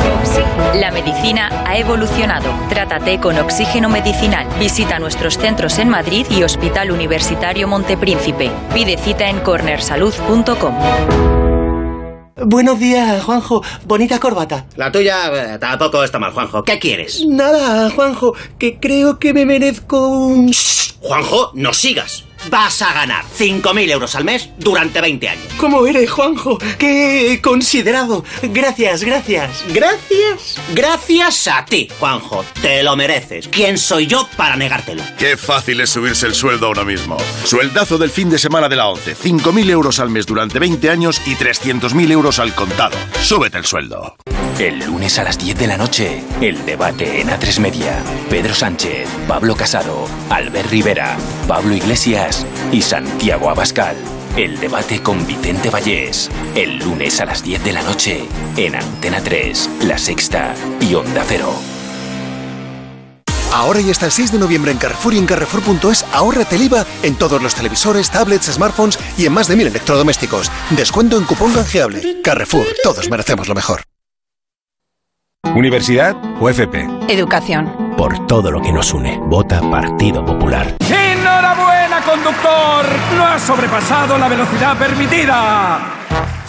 [0.75, 2.51] La medicina ha evolucionado.
[2.95, 4.47] Trátate con oxígeno medicinal.
[4.61, 8.53] Visita nuestros centros en Madrid y Hospital Universitario Montepríncipe.
[8.73, 10.75] Pide cita en cornersalud.com.
[12.37, 13.65] Buenos días, Juanjo.
[13.85, 14.67] Bonita corbata.
[14.77, 16.63] La tuya eh, tampoco está mal, Juanjo.
[16.63, 17.27] ¿Qué quieres?
[17.27, 20.53] Nada, Juanjo, que creo que me merezco un...
[21.01, 22.25] Juanjo, no sigas.
[22.51, 25.45] Vas a ganar 5.000 euros al mes durante 20 años.
[25.57, 26.59] ¿Cómo eres, Juanjo?
[26.79, 28.25] ¡Qué considerado!
[28.43, 29.65] Gracias, gracias.
[29.69, 30.61] Gracias.
[30.75, 32.45] Gracias a ti, Juanjo.
[32.61, 33.49] Te lo mereces.
[33.49, 35.03] ¿Quién soy yo para negártelo?
[35.19, 37.17] Qué fácil es subirse el sueldo ahora mismo.
[37.45, 39.17] Sueldazo del fin de semana de la 11.
[39.17, 42.97] 5.000 euros al mes durante 20 años y 300.000 euros al contado.
[43.23, 44.17] Súbete el sueldo.
[44.59, 48.01] El lunes a las 10 de la noche, el debate en A3 Media.
[48.31, 51.17] Pedro Sánchez, Pablo Casado, Albert Rivera,
[51.49, 53.97] Pablo Iglesias y Santiago Abascal.
[54.37, 56.31] El debate con Vicente Vallés.
[56.55, 61.25] El lunes a las 10 de la noche, en Antena 3, La Sexta y Onda
[61.27, 61.53] Cero.
[63.53, 66.87] Ahora y hasta el 6 de noviembre en Carrefour y en Carrefour.es ahórrate el IVA
[67.03, 70.49] en todos los televisores, tablets, smartphones y en más de mil electrodomésticos.
[70.71, 72.21] Descuento en cupón canjeable.
[72.23, 73.83] Carrefour, todos merecemos lo mejor.
[75.55, 76.87] ¿Universidad o FP?
[77.09, 77.71] Educación.
[77.97, 79.19] Por todo lo que nos une.
[79.27, 80.75] Vota Partido Popular.
[80.81, 82.85] ¡Enhorabuena, conductor!
[83.17, 86.01] No has sobrepasado la velocidad permitida.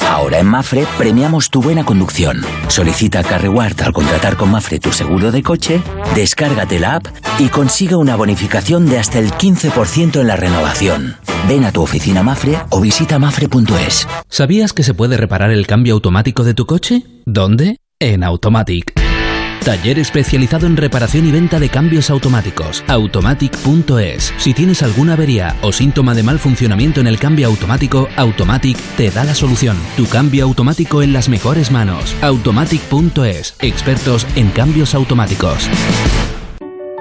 [0.10, 2.41] Ahora en Mafre premiamos tu buena conducción.
[2.67, 5.81] Solicita CarReward al contratar con Mafre tu seguro de coche,
[6.13, 7.08] descárgate la app
[7.39, 11.17] y consigue una bonificación de hasta el 15% en la renovación.
[11.47, 14.08] Ven a tu oficina Mafre o visita mafre.es.
[14.29, 17.03] ¿Sabías que se puede reparar el cambio automático de tu coche?
[17.25, 17.77] ¿Dónde?
[18.01, 18.93] En Automatic.
[19.63, 22.84] Taller especializado en reparación y venta de cambios automáticos.
[22.89, 24.34] Automatic.es.
[24.38, 29.12] Si tienes alguna avería o síntoma de mal funcionamiento en el cambio automático, Automatic te
[29.12, 29.77] da la solución.
[29.95, 32.13] Tu cambio automático en las mejores manos.
[32.21, 33.55] Automatic.es.
[33.62, 35.69] Expertos en cambios automáticos.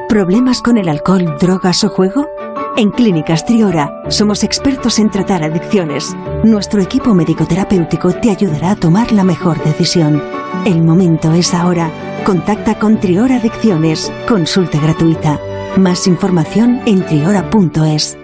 [0.08, 2.28] ¿Problemas con el alcohol, drogas o juego?
[2.76, 6.16] En Clínicas Triora somos expertos en tratar adicciones.
[6.42, 10.20] Nuestro equipo médico-terapéutico te ayudará a tomar la mejor decisión.
[10.66, 11.88] El momento es ahora.
[12.26, 14.12] Contacta con Triora Adicciones.
[14.26, 15.38] Consulta gratuita.
[15.76, 18.18] Más información en triora.es.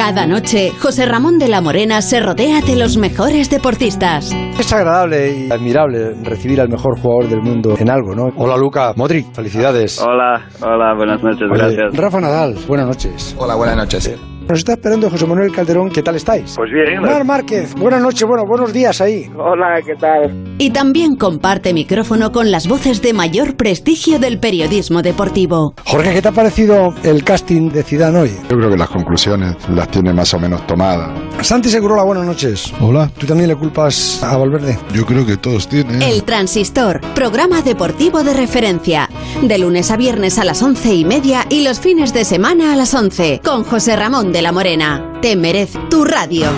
[0.00, 4.34] Cada noche, José Ramón de la Morena se rodea de los mejores deportistas.
[4.58, 8.32] Es agradable y admirable recibir al mejor jugador del mundo en algo, ¿no?
[8.34, 10.00] Hola Luca, Modric, felicidades.
[10.00, 11.94] Hola, hola, buenas noches, Oye, gracias.
[11.94, 13.36] Rafa Nadal, buenas noches.
[13.38, 14.18] Hola, buenas noches.
[14.50, 16.54] Nos está esperando José Manuel Calderón, ¿qué tal estáis?
[16.56, 17.00] Pues bien.
[17.02, 19.30] Mar Márquez, buenas noches, bueno, buenos días ahí.
[19.38, 20.56] Hola, ¿qué tal?
[20.58, 25.74] Y también comparte micrófono con las voces de mayor prestigio del periodismo deportivo.
[25.84, 28.32] Jorge, ¿qué te ha parecido el casting de Zidane hoy?
[28.48, 31.12] Yo creo que las conclusiones las tiene más o menos tomadas.
[31.42, 32.74] Santi Segurola, buenas noches.
[32.80, 33.08] Hola.
[33.16, 34.76] ¿Tú también le culpas a Valverde?
[34.92, 36.02] Yo creo que todos tienen.
[36.02, 39.08] El Transistor, programa deportivo de referencia.
[39.42, 42.76] De lunes a viernes a las once y media y los fines de semana a
[42.76, 43.40] las once.
[43.44, 45.18] Con José Ramón de la Morena.
[45.20, 46.50] Te merece tu radio.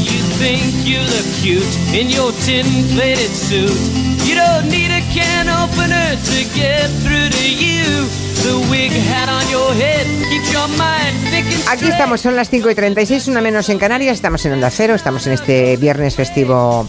[0.00, 3.70] You think you look cute in your tin-plated suit.
[4.26, 4.83] You don't need
[5.72, 8.04] to get through to you.
[11.70, 14.94] Aquí estamos, son las 5 y 36, una menos en Canarias, estamos en Onda Cero,
[14.94, 16.86] estamos en este viernes festivo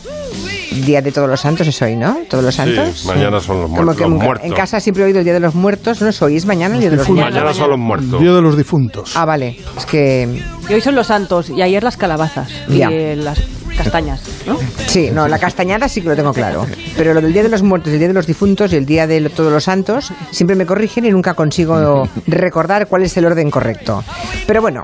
[0.85, 2.17] Día de Todos los Santos, es hoy, ¿no?
[2.29, 2.99] Todos los Santos.
[2.99, 3.95] Sí, mañana son los, Como muertos.
[3.95, 4.45] que los en- muertos.
[4.47, 6.35] en casa siempre he oído el Día de los Muertos, ¿no es hoy?
[6.35, 7.33] ¿Es mañana el Día de los Muertos?
[7.33, 8.21] Mañana son los muertos.
[8.21, 9.15] Día de los difuntos.
[9.15, 10.41] Ah, vale, es que...
[10.69, 12.91] Y hoy son los santos y ayer las calabazas Ya.
[12.91, 13.39] y las
[13.75, 14.57] castañas, ¿no?
[14.87, 16.65] Sí, no, la castañada sí que lo tengo claro.
[16.95, 19.07] Pero lo del Día de los Muertos, el Día de los Difuntos y el Día
[19.07, 23.51] de Todos los Santos siempre me corrigen y nunca consigo recordar cuál es el orden
[23.51, 24.03] correcto.
[24.47, 24.83] Pero bueno,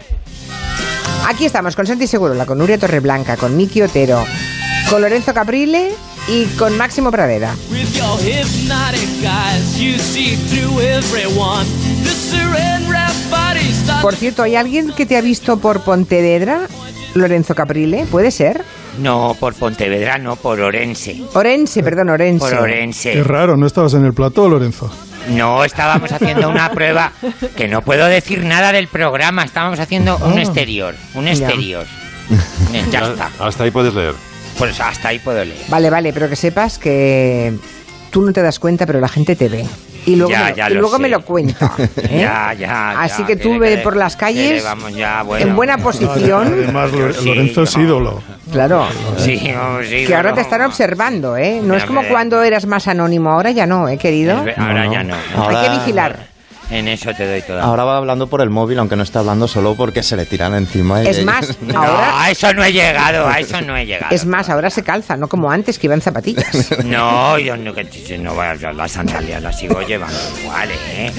[1.28, 4.24] aquí estamos con Santi Segurola, con Nuria Torreblanca, con Miki Otero,
[4.90, 5.92] con Lorenzo Caprile
[6.28, 7.56] y con Máximo Pradera.
[14.02, 16.68] Por cierto, ¿hay alguien que te ha visto por Pontevedra,
[17.14, 18.06] Lorenzo Caprile?
[18.10, 18.64] ¿Puede ser?
[19.02, 21.22] No, por Pontevedra, no, por Orense.
[21.34, 22.40] Orense, perdón, Orense.
[22.50, 23.14] Por Orense.
[23.14, 24.92] Qué raro, ¿no estabas en el plató, Lorenzo?
[25.30, 27.12] No, estábamos haciendo una prueba
[27.56, 29.44] que no puedo decir nada del programa.
[29.44, 30.42] Estábamos haciendo un Ah.
[30.42, 31.32] exterior, un Ya.
[31.32, 31.86] exterior.
[32.92, 33.30] Ya está.
[33.40, 34.14] Hasta ahí puedes leer.
[34.58, 35.58] Pues hasta ahí puedo leer.
[35.70, 37.54] Vale, vale, pero que sepas que
[38.10, 39.66] tú no te das cuenta, pero la gente te ve.
[40.06, 41.02] Y luego, Ya, me, ya y luego sé.
[41.02, 41.72] me lo cuenta.
[41.98, 42.20] ¿eh?
[42.22, 43.02] Ya, ya.
[43.02, 45.46] Así ya, que tú ve que- por las calles Vamos ya, bueno.
[45.46, 46.48] en buena posición.
[46.48, 48.22] Además, Lo- Sí, Lorenzo es ídolo.
[48.52, 48.88] Claro.
[49.18, 51.62] Sí, sí, Que ahora te están observando, ¿eh?
[51.64, 54.44] No es como cuando eras más anónimo, ahora ya no, ¿eh, querido?
[54.58, 55.16] Ahora ya no.
[55.48, 56.31] Hay que vigilar.
[56.72, 57.64] En eso te doy toda.
[57.64, 60.56] Ahora va hablando por el móvil, aunque no está hablando solo porque se le tiran
[60.56, 61.04] encima.
[61.04, 62.24] y- Es más, No, ahora...
[62.24, 64.16] a eso no he llegado, a eso no he llegado.
[64.16, 66.70] Es más, ahora se calza, no como antes que iban zapatillas.
[66.86, 71.12] No, yo no, que no voy a las sandalias, las sigo llevando igual, ¿eh?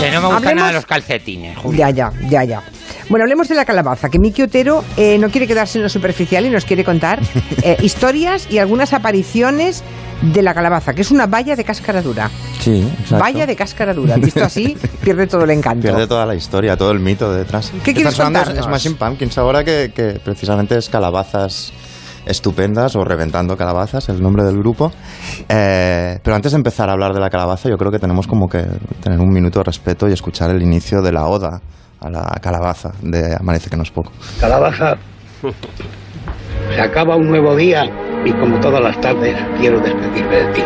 [0.00, 1.56] Que no me gustan Hablemos- nada los calcetines.
[1.58, 1.78] Julio.
[1.78, 2.62] Ya, ya, ya, ya.
[3.08, 6.46] Bueno, hablemos de la calabaza, que Miki Otero eh, no quiere quedarse en lo superficial
[6.46, 7.20] y nos quiere contar
[7.62, 9.82] eh, historias y algunas apariciones
[10.22, 12.30] de la calabaza, que es una valla de cáscara dura.
[12.60, 13.18] Sí, exacto.
[13.18, 14.16] Valla de cáscara dura.
[14.16, 15.82] Visto así, pierde todo el encanto.
[15.82, 17.72] Pierde toda la historia, todo el mito detrás.
[17.82, 18.64] ¿Qué quieres de contarnos?
[18.64, 21.72] Smashing Pumpkins ahora que, que precisamente es Calabazas
[22.24, 24.92] Estupendas o Reventando Calabazas, el nombre del grupo.
[25.48, 28.48] Eh, pero antes de empezar a hablar de la calabaza, yo creo que tenemos como
[28.48, 28.64] que
[29.02, 31.60] tener un minuto de respeto y escuchar el inicio de la oda
[32.02, 34.12] a la calabaza de Amanece que no es poco.
[34.40, 34.96] Calabaza,
[36.74, 37.90] se acaba un nuevo día
[38.24, 40.62] y como todas las tardes quiero despedirme de ti.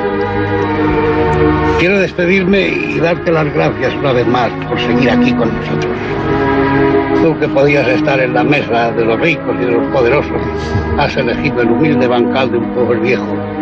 [1.79, 5.92] Quiero despedirme y darte las gracias una vez más por seguir aquí con nosotros.
[7.22, 10.40] Tú que podías estar en la mesa de los ricos y de los poderosos,
[10.99, 13.56] has elegido el humilde bancal de un pueblo viejo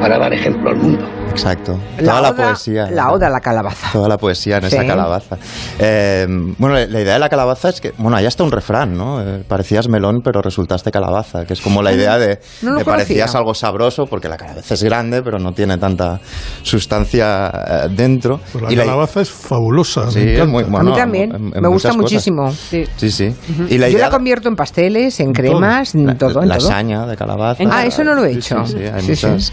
[0.00, 1.04] para dar ejemplo al mundo.
[1.30, 1.78] Exacto.
[1.98, 2.90] Toda la, oda- poesía.
[2.90, 3.88] La oda a la calabaza.
[3.92, 4.76] Toda la poesía en Sí.
[4.76, 5.36] esa calabaza.
[5.78, 6.26] Eh,
[6.58, 9.20] bueno, la, la idea de la calabaza es que, bueno, ahí está un refrán, ¿no?
[9.20, 12.84] Eh, parecías melón, pero resultaste calabaza, que es como la idea de, No conocía.
[12.92, 16.20] parecías algo sabroso, porque la calabaza es grande, pero no tiene tanta
[16.62, 18.40] sustancia eh, dentro.
[18.52, 20.10] Pues la Y la- calabaza es fabulosa.
[20.10, 21.96] Sí, me es muy- a bueno, mí también, en- en me gusta cosas.
[22.02, 22.50] muchísimo.
[22.52, 23.26] Sí, sí.
[23.50, 23.64] Ujú.
[23.68, 26.44] Y la Yo idea la convierto en pasteles, en cremas, en todo, en todo.
[26.44, 27.62] lasaña de calabaza.
[27.70, 28.64] Ah, eso no lo he hecho.
[28.66, 29.26] Sí, sí, hay Sí, sí.
[29.26, 29.52] muchas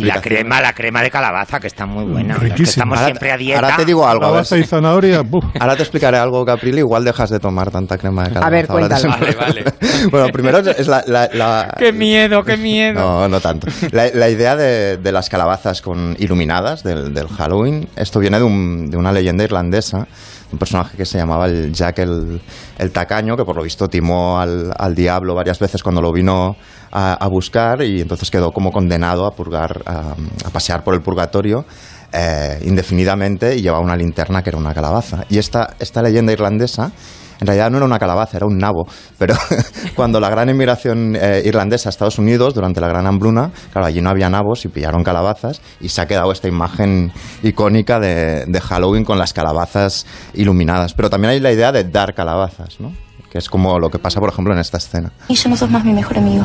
[0.00, 2.36] la crema, la crema de calabaza, que está muy buena.
[2.44, 3.60] Es que estamos Ahora- siempre a dieta.
[3.60, 4.24] Ahora te digo algo.
[4.24, 5.20] a ver Calabaza y zanahoria.
[5.24, 5.44] buf.
[5.58, 6.78] Ahora te explicaré algo, Caprile.
[6.80, 8.46] Igual dejas de tomar tanta crema de calabaza.
[8.46, 9.08] A ver, cuéntalo.
[9.38, 9.64] Vale,
[10.10, 11.04] bueno, primero es es la...
[11.06, 13.00] la- la- Qué miedo, qué miedo.
[13.00, 13.66] No, no tanto.
[13.92, 18.44] La, la idea de, de las calabazas con iluminadas del, del Halloween, esto viene de,
[18.44, 20.06] un- de una leyenda irlandesa,
[20.52, 22.40] un personaje que se llamaba el Jack el,
[22.78, 26.56] el Tacaño, que por lo visto timó al, al diablo varias veces cuando lo vino
[26.92, 31.02] a, a buscar y entonces quedó como condenado a purgar, a, a pasear por el
[31.02, 31.64] purgatorio
[32.12, 35.24] eh, indefinidamente y llevaba una linterna que era una calabaza.
[35.28, 36.92] Y esta, esta leyenda irlandesa
[37.40, 38.86] en realidad no era una calabaza, era un nabo.
[39.18, 39.34] Pero
[39.96, 44.00] cuando la gran inmigración eh, irlandesa a Estados Unidos, durante la gran hambruna, claro, allí
[44.00, 48.60] no había nabos y pillaron calabazas y se ha quedado esta imagen icónica de, de
[48.60, 50.94] Halloween con las calabazas iluminadas.
[50.94, 52.92] Pero también hay la idea de dar calabazas, ¿no?
[53.30, 55.12] Que es como lo que pasa, por ejemplo, en esta escena.
[55.28, 56.44] Y yo no sos más mi mejor amigo.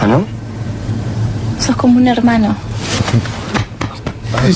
[0.00, 0.24] ¿Ah, no?
[1.58, 2.54] Sos como un hermano.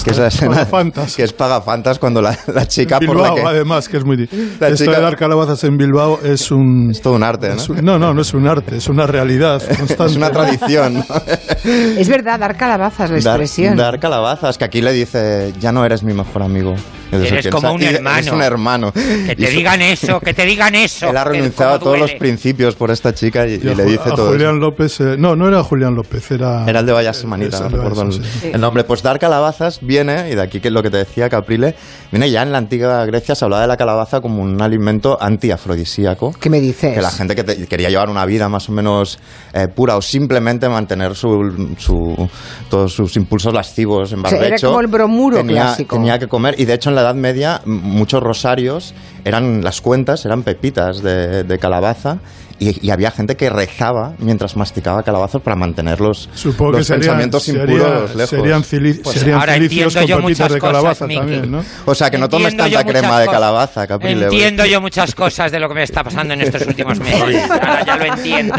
[0.05, 1.17] que es la escena Pagafantas.
[1.17, 4.17] que es Pagafantas cuando la, la chica por Bilbao, la que además, que es muy...
[4.61, 6.91] La Esto chica- de dar calabazas en Bilbao es un...
[6.91, 7.63] es todo un arte, ¿no?
[7.75, 10.07] un- no, no, no es un arte, es una realidad constante.
[10.07, 11.05] Es una tradición.
[11.65, 13.77] Es verdad, dar calabazas, la Dar, expresión.
[13.77, 16.75] dar calabazas, que aquí le dice, ya no eres mi mejor amigo.
[17.11, 18.19] Dice, Eres "¿Quién como sa-?" un hermano.
[18.19, 18.93] Eres un hermano.
[18.93, 21.09] Que Y te su- digan eso, que te digan eso.
[21.11, 23.85] Él ha renunciado a todos los principios por esta chica y, y Y a le
[23.85, 24.61] dice a todo Julián eso.
[24.61, 26.65] López, eh, no, no era Julián López, era...
[26.69, 28.51] Era el de Vaya Semanita, Eso, no recuerdo el, sí.
[28.53, 28.85] el nombre.
[28.85, 31.75] Pues dar calabazas viene, y de aquí que lo que te decía Caprile,
[32.11, 36.33] viene ya en la antigua Grecia se hablaba de la calabaza como un alimento antiafrodisíaco.
[36.41, 36.95] ¿Qué me dices?
[36.95, 39.19] Que la gente que te- quería llevar una vida más o menos
[39.53, 42.29] eh, pura o simplemente mantener su, su-
[42.71, 44.67] todos sus impulsos lascivos en O sea, era barbecho.
[44.69, 45.97] como el bromuro tenía, clásico.
[45.97, 46.55] tenía que comer.
[46.59, 51.45] Y de hecho en la Edad Media muchos rosarios eran las cuentas, eran pepitas de,
[51.45, 52.19] de calabaza.
[52.59, 56.85] Y, y había gente que rezaba mientras masticaba calabazos para mantener los, Supongo los que
[56.85, 58.31] serían, pensamientos sería- impuros lejos.
[58.31, 58.63] serían,
[59.03, 61.21] Pues serían ahora cilicios entiendo yo con pepitas muchas de cosas, calabaza Miki.
[61.21, 61.65] también, ¿no?
[61.85, 63.41] O sea, que no tomes Entiendo yo tanta crema de cosas.
[63.41, 64.25] calabaza, Caprile.
[64.25, 67.51] Entiendo yo muchas cosas de lo que me está pasando en estos últimos meses.
[67.51, 68.55] Ahora ya lo entiendo.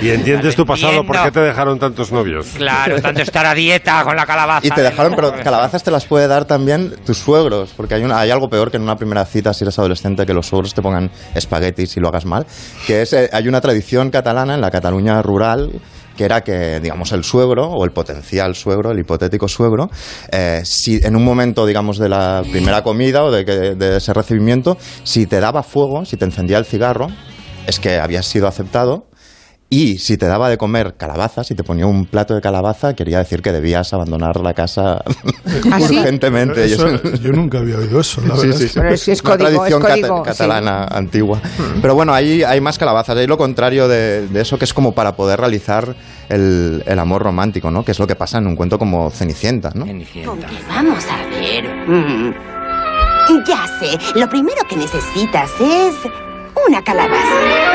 [0.00, 1.40] Y entiendes tu pasado, ¿por qué Entiendo.
[1.40, 2.46] te dejaron tantos novios?
[2.56, 4.66] Claro, tanto estar a dieta con la calabaza.
[4.66, 8.20] Y te dejaron, pero calabazas te las puede dar también tus suegros, porque hay, una,
[8.20, 10.82] hay algo peor que en una primera cita si eres adolescente que los suegros te
[10.82, 12.46] pongan espaguetis y lo hagas mal,
[12.86, 15.70] que es, eh, hay una tradición catalana en la Cataluña rural
[16.16, 19.90] que era que, digamos, el suegro o el potencial suegro, el hipotético suegro,
[20.30, 24.12] eh, si en un momento, digamos, de la primera comida o de, que- de ese
[24.14, 27.08] recibimiento, si te daba fuego, si te encendía el cigarro,
[27.66, 29.06] es que habías sido aceptado
[29.76, 33.18] y si te daba de comer calabazas, si te ponía un plato de calabaza, quería
[33.18, 35.02] decir que debías abandonar la casa
[35.72, 36.64] ¿Ah, urgentemente.
[36.64, 38.58] Eso- yo nunca había oído eso, la Sí, verdad.
[38.58, 38.78] sí, es sí.
[38.80, 41.40] Pero es- es Una código, es tradición cata- código, catalana antigua.
[41.82, 43.16] Pero bueno, ahí hay más calabazas.
[43.16, 45.94] Hay lo contrario de, de eso, que es como para poder realizar
[46.28, 47.84] el, el amor romántico, ¿no?
[47.84, 49.84] Que es lo que pasa en un cuento como Cenicienta, ¿no?
[50.68, 51.64] Vamos a ver.
[51.88, 52.34] Mm.
[53.46, 55.94] Ya sé, lo primero que necesitas es
[56.68, 57.73] una calabaza.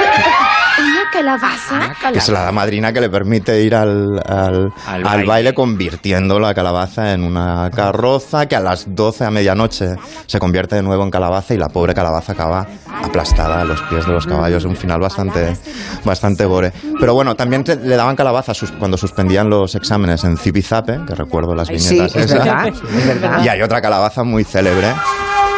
[1.12, 2.12] ¿Una calabaza?
[2.12, 5.28] Que es la madrina que le permite ir al, al, al baile.
[5.28, 5.54] baile.
[5.54, 9.96] convirtiendo la calabaza en una carroza que a las 12 a medianoche
[10.28, 12.68] se convierte de nuevo en calabaza y la pobre calabaza acaba
[13.04, 14.66] aplastada a los pies de los caballos.
[14.66, 15.58] Un final bastante,
[16.06, 16.72] bastante gore.
[17.00, 21.16] Pero bueno, también te- le daban calabaza sus- cuando suspendían los exámenes en Zipizape, que
[21.16, 22.38] recuerdo las Sí, viñetas es esas.
[22.46, 23.44] verdad, es verdad.
[23.44, 24.94] Y hay otra calabaza muy célebre.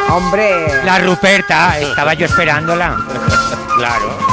[0.08, 0.66] Hombre.
[0.84, 2.96] La Ruperta, estaba yo esperándola.
[3.76, 4.31] Claro.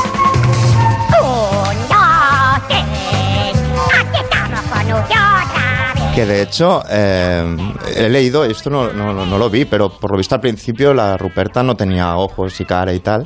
[6.19, 7.55] Que de hecho, eh,
[7.95, 11.15] he leído, esto no, no- no lo vi, pero por lo visto al principio la
[11.15, 13.25] Ruperta no tenía ojos y cara y tal,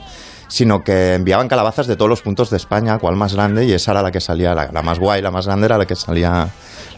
[0.54, 3.90] sino que enviaban calabazas de todos los puntos de España, cuál más grande, y esa
[3.92, 6.48] era la que salía, la, la más guay, la más grande era la que salía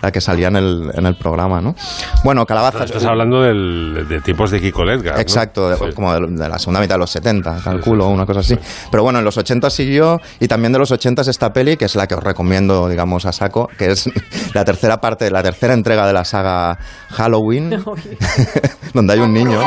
[0.02, 1.74] la que salía en el, en el programa, ¿no?
[2.24, 2.84] Bueno, calabazas...
[2.84, 5.22] Estás hablando del- de tipos de Kiko Ledgar, ¿no?
[5.22, 8.56] Exacto, de- como de, de la segunda mitad de los 70, calculo, una cosa así.
[8.92, 11.86] Pero bueno, en los 80 siguió y también de los 80 es esta peli, que
[11.86, 14.08] es la que os recomiendo, digamos, a saco, que es
[14.54, 16.78] la tercera parte, la tercera entrega de la saga
[17.10, 17.70] Halloween,
[18.94, 19.60] donde hay un niño.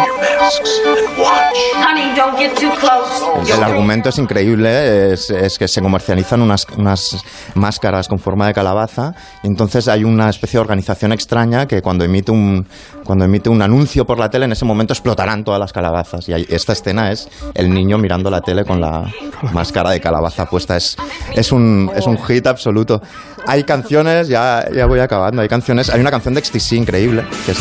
[1.85, 3.53] Honey, don't get too close.
[3.53, 7.17] El argumento es increíble, es, es que se comercializan unas, unas
[7.55, 12.05] máscaras con forma de calabaza, y entonces hay una especie de organización extraña que cuando
[12.05, 12.67] emite un
[13.05, 16.29] cuando emite un anuncio por la tele, en ese momento explotarán todas las calabazas.
[16.29, 19.11] Y hay- esta escena es el niño mirando la tele con la
[19.53, 20.77] máscara de calabaza puesta.
[20.77, 20.95] Es,
[21.35, 23.01] es, un, es un hit absoluto.
[23.47, 27.53] Hay canciones, ya, ya voy acabando, hay canciones, hay una canción de XTC increíble, que
[27.53, 27.59] es.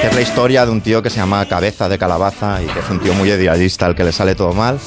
[0.00, 2.78] Que es la historia de un tío que se llama Cabeza de Calabaza y que
[2.78, 4.78] es un tío muy idealista al que le sale todo mal,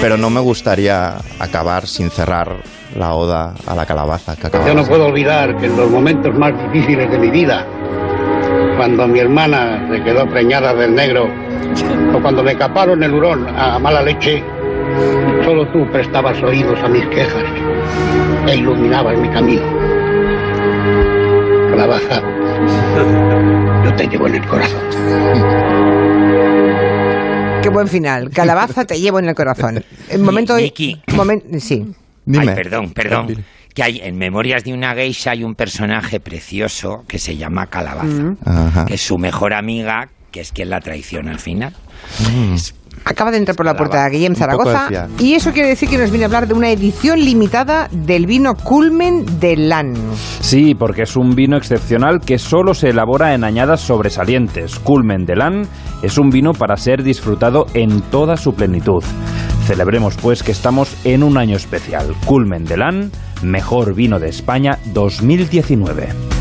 [0.00, 2.56] pero no me gustaría acabar sin cerrar
[2.96, 5.90] la oda a la calabaza que Yo acabamos no de- puedo olvidar que en los
[5.90, 7.66] momentos más difíciles de mi vida,
[8.76, 11.28] cuando mi hermana se quedó preñada del negro,
[12.14, 14.42] o cuando me caparon el hurón a mala leche,
[15.44, 17.44] solo tú prestabas oídos a mis quejas
[18.48, 19.62] e iluminabas mi camino.
[21.70, 22.22] Calabaza,
[23.84, 24.80] yo te llevo en el corazón.
[27.62, 28.30] Qué buen final.
[28.30, 29.84] Calabaza te llevo en el corazón.
[30.08, 30.56] El momento.
[30.56, 31.00] Miki.
[31.08, 31.86] momen- sí.
[32.38, 33.44] Ay, perdón, perdón.
[33.74, 38.06] Que hay en Memorias de una geisha hay un personaje precioso que se llama Calabaza,
[38.08, 38.86] Mm.
[38.86, 41.74] Que es su mejor amiga, que es quien la traiciona al final.
[43.04, 45.98] Acaba de entrar por la puerta Guillem Un poco Zaragoza y eso quiere decir que
[45.98, 49.94] nos viene a hablar de una edición limitada del vino Culmen de LAN.
[50.40, 54.78] Sí, porque es un vino excepcional que solo se elabora en añadas sobresalientes.
[54.78, 55.62] Culmen de Lan
[56.02, 59.02] es un vino para ser disfrutado en toda su plenitud.
[59.66, 62.14] Celebremos pues que estamos en un año especial.
[62.26, 63.10] Culmen del AN,
[63.42, 66.39] mejor vino de España 2019.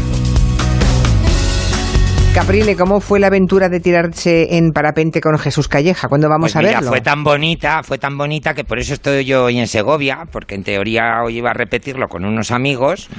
[2.34, 6.08] Caprile, ¿cómo fue la aventura de tirarse en parapente con Jesús Calleja?
[6.08, 6.90] ¿Cuándo vamos Pues a mira, verlo?
[6.90, 10.56] fue tan bonita, fue tan bonita que por eso estoy yo hoy en Segovia, porque
[10.56, 13.10] en teoría hoy iba a repetirlo con unos amigos,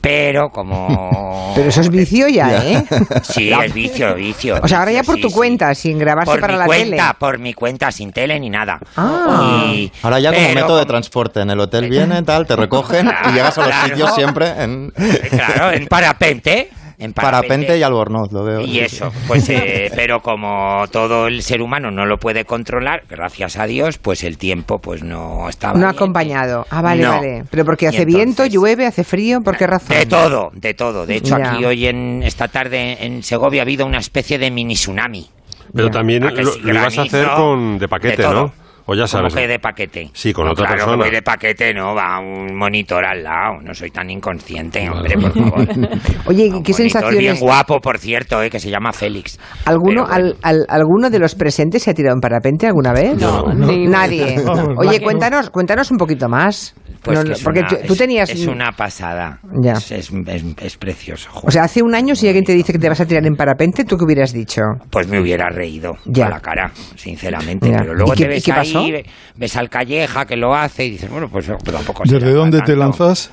[0.00, 1.52] pero como...
[1.54, 2.84] Pero eso es vicio ya, ¿eh?
[3.22, 4.56] Sí, es vicio, vicio.
[4.62, 5.34] O sea, ahora ya por sí, tu sí.
[5.34, 7.16] cuenta, sin grabarse Por para mi la cuenta, tele.
[7.18, 8.78] por mi cuenta, sin tele ni nada.
[8.96, 9.64] Ah.
[9.72, 11.40] Y- Ahora ya como pero método de transporte.
[11.40, 13.88] En el hotel viene, tal, te recogen y llegas a los Claro.
[13.88, 14.90] sitios siempre en
[15.30, 16.68] Claro, en parapente.
[17.00, 18.60] En parapente y albornoz, lo veo.
[18.60, 23.56] Y eso, pues, eh, pero como todo el ser humano no lo puede controlar, gracias
[23.56, 25.90] a Dios, pues el tiempo pues no estaba No bien.
[25.90, 26.66] acompañado.
[26.70, 27.10] Ah, vale, No.
[27.10, 27.44] vale.
[27.50, 29.96] Pero porque hace viento, llueve, hace frío, ¿por qué razón?
[29.96, 31.06] De todo, de todo.
[31.06, 31.52] De hecho, Ya.
[31.52, 35.28] aquí hoy en esta tarde en Segovia ha habido una especie de mini tsunami.
[35.72, 36.60] Pero también ¿A que lo, sí?
[36.62, 38.28] lo ibas a hacer con de paquete, de.
[38.28, 38.52] ¿no?
[38.90, 39.34] O ya sabes.
[39.34, 40.10] ¿Cómo que de paquete?
[40.14, 41.04] Sí, con No, otra claro persona.
[41.04, 43.60] voy de paquete, no, va un monitor al lado.
[43.62, 45.68] No soy tan inconsciente, hombre, por favor.
[46.26, 47.18] Oye, ¿qué sensaciones?
[47.18, 49.38] bien guapo, por cierto, eh, que se llama Félix.
[49.66, 53.14] ¿Alguno, al, al- ¿Alguno de los presentes se ha tirado en parapente alguna vez?
[53.20, 54.36] No, No, Nadie.
[54.78, 55.04] Oye, no.
[55.04, 56.74] cuéntanos, cuéntanos un poquito más.
[57.02, 58.30] Pues No, porque una- tú, tenías...
[58.30, 59.38] Es una pasada.
[59.62, 59.72] Ya.
[59.72, 61.28] Es, es- es- es precioso.
[61.42, 63.34] O sea, hace un año si alguien te dice que te vas a tirar en
[63.36, 64.62] parapente, ¿tú qué hubieras dicho?
[64.90, 66.26] Pues me hubiera reído Ya.
[66.26, 67.70] a la cara, sinceramente.
[67.70, 67.78] Ya.
[67.80, 68.77] Pero luego ¿Y qué- te ves qué pasó?
[68.77, 69.06] ahí, ve-
[69.36, 73.32] ves al Calleja que lo hace y dices, bueno, pues tampoco ¿Desde dónde te lanzas?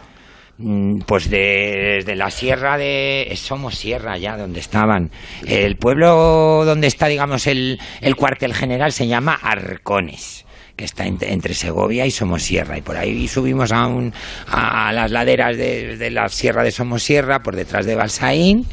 [0.58, 3.32] Mm, Pues de- desde la sierra de...
[3.36, 5.12] Somos Sierra ya, donde estaban.
[5.46, 10.44] El pueblo donde está, digamos, el, el cuartel general se llama Arcones
[10.78, 14.12] que está ent- entre Segovia y Somosierra y por ahí subimos a, un,
[14.50, 18.66] a las laderas de, de la sierra de Somosierra por detrás de Balsaín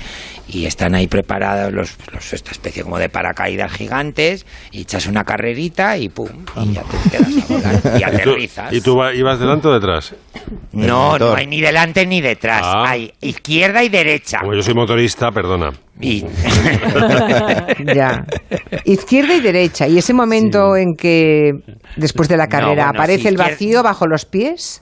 [0.49, 5.24] y están ahí preparados los, los- esta especie como de paracaídas gigantes y echas una
[5.24, 8.97] carrerita y pum y ya te quedas a volar y ¿Y tú, aterrizas y tú
[8.97, 10.14] va- ibas delante o detrás?
[10.72, 12.62] no, no hay ni delante ni detrás.
[12.64, 12.84] Ah.
[12.88, 14.38] Hay izquierda y derecha.
[14.40, 15.70] Como yo soy motorista, perdona.
[16.01, 16.24] Y...
[17.95, 18.24] ya.
[18.84, 19.86] Izquierda y derecha.
[19.86, 21.53] ¿Y ese momento en que
[21.97, 24.82] después de la carrera bueno, aparece el vacío bajo los pies?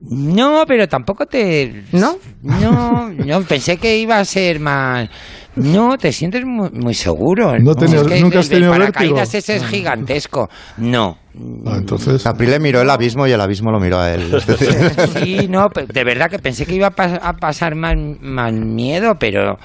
[0.00, 1.84] No, pero tampoco te...
[1.92, 2.16] ¿No?
[2.42, 5.08] No, no, pensé que iba a ser más...
[5.56, 7.58] No, te sientes muy, muy seguro.
[7.58, 9.38] No tenías- Es que nunca el has tenido paracaídas vértigo.
[9.38, 10.48] ese es gigantesco.
[10.78, 11.18] No.
[11.66, 12.22] Ah, entonces.
[12.22, 14.30] Caprile miró el abismo y el abismo lo miró a él.
[15.22, 19.16] Sí, no, de verdad que pensé que iba a, pas- a pasar más, más miedo,
[19.18, 19.58] pero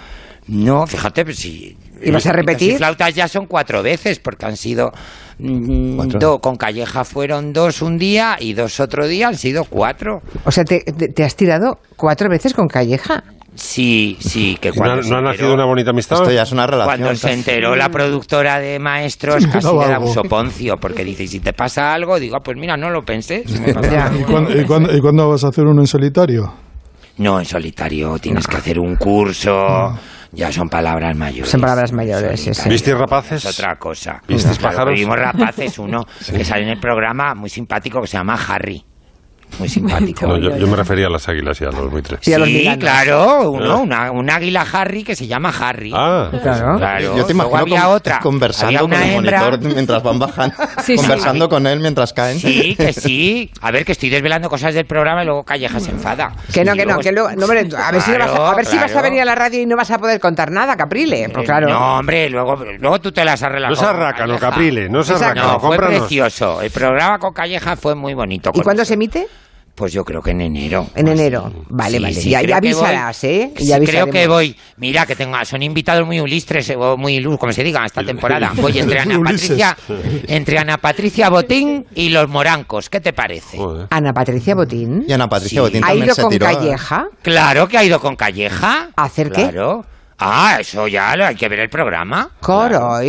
[0.47, 1.75] no, fíjate, pues si...
[2.01, 2.73] ¿Y vas a repetir?
[2.73, 4.91] Y flautas ya son cuatro veces, porque han sido...
[5.39, 10.19] mm, do- con Calleja fueron dos un día y dos otro día, han sido cuatro.
[10.43, 13.23] O sea, te, te- te has tirado cuatro veces con Calleja.
[13.55, 16.17] Sí, sí, que ¿No, cuando no ha nacido una bonita amistad?
[16.21, 16.97] esto ya es una relación.
[16.99, 21.23] Cuando se enteró la productora de Maestros, casi No, le da un soponcio, porque dice,
[21.23, 23.43] "Y si te pasa algo, digo, "Ah, pues mira, no lo pensé.
[23.47, 24.05] si me pasa Ya.
[24.07, 24.19] algo".
[24.19, 26.53] ¿Y cuándo, y cuándo- y cuándo vas a hacer uno en solitario?
[27.17, 29.55] No, en solitario tienes que hacer un curso.
[30.35, 31.49] Ya son palabras mayores.
[31.49, 32.69] Son palabras mayores, sí, sí.
[32.69, 33.45] ¿Visteis rapaces?
[33.45, 34.21] Es otra cosa.
[34.27, 34.93] ¿Visteis pájaros?
[34.93, 38.83] Vimos rapaces, uno que sale en el programa muy simpático que se llama Harry.
[39.59, 40.27] Muy simpático.
[40.27, 42.19] No, yo, yo me refería a las águilas y a los buitres.
[42.21, 43.77] Sí, Sí, claro, uno, Ah.
[43.77, 45.91] una, un águila Harry que se llama Harry.
[45.93, 46.77] Ah, Claro.
[46.77, 47.17] Claro.
[47.17, 48.19] Yo te imagino había con- otra.
[48.19, 49.39] conversando Había con una el hembra.
[49.43, 50.97] monitor mientras van bajando, Sí, sí.
[50.97, 52.39] conversando con él mientras caen.
[52.39, 53.51] Sí, que sí.
[53.61, 56.33] A ver, que estoy desvelando cosas del programa y luego Calleja se enfada.
[56.53, 58.55] Que no, Y que no, que luego, no, hombre, a ver, si, vas a, a
[58.55, 60.51] ver si vas a Claro, venir a la radio y no vas a poder contar
[60.51, 61.29] nada, Caprile.
[61.33, 61.69] Pues claro.
[61.69, 63.71] No, hombre, luego, luego tú te las arreglas.
[63.71, 64.37] no se arraca, no.
[64.37, 65.39] Caprile, no se Exacto.
[65.41, 66.61] arraca, No, fue precioso.
[66.61, 68.51] El programa con Calleja fue muy bonito.
[68.53, 69.27] ¿Y cuándo se emite?
[69.75, 70.87] Pues yo creo que en enero.
[70.95, 71.19] En así.
[71.19, 71.51] enero.
[71.69, 72.13] Vale, Sí, vale.
[72.15, 72.53] sí, ya, que voy.
[72.53, 73.51] avisarás, ¿eh?
[73.57, 74.55] Sí, creo que voy.
[74.77, 78.01] Mira, que tengo, son invitados muy ilustres, eh, o muy ilus, como se diga, esta
[78.01, 78.53] temporada.
[78.55, 79.19] Voy entre Ana.
[79.21, 79.77] Patricia,
[80.27, 82.89] entre Ana Patricia Botín y los morancos.
[82.89, 83.57] ¿Qué te parece?
[83.57, 83.87] Joder.
[83.89, 85.03] Ana Patricia Botín.
[85.07, 85.59] Y Ana Patricia Sí.
[85.67, 86.45] Botín ¿Ha ido se con tiró.
[86.45, 87.07] Calleja?
[87.21, 88.91] Claro que ha ido con Calleja.
[88.95, 89.49] ¿A hacer qué?
[89.49, 89.85] Claro.
[90.17, 92.29] Ah, eso ya lo hay que ver el programa.
[92.41, 93.01] Claro.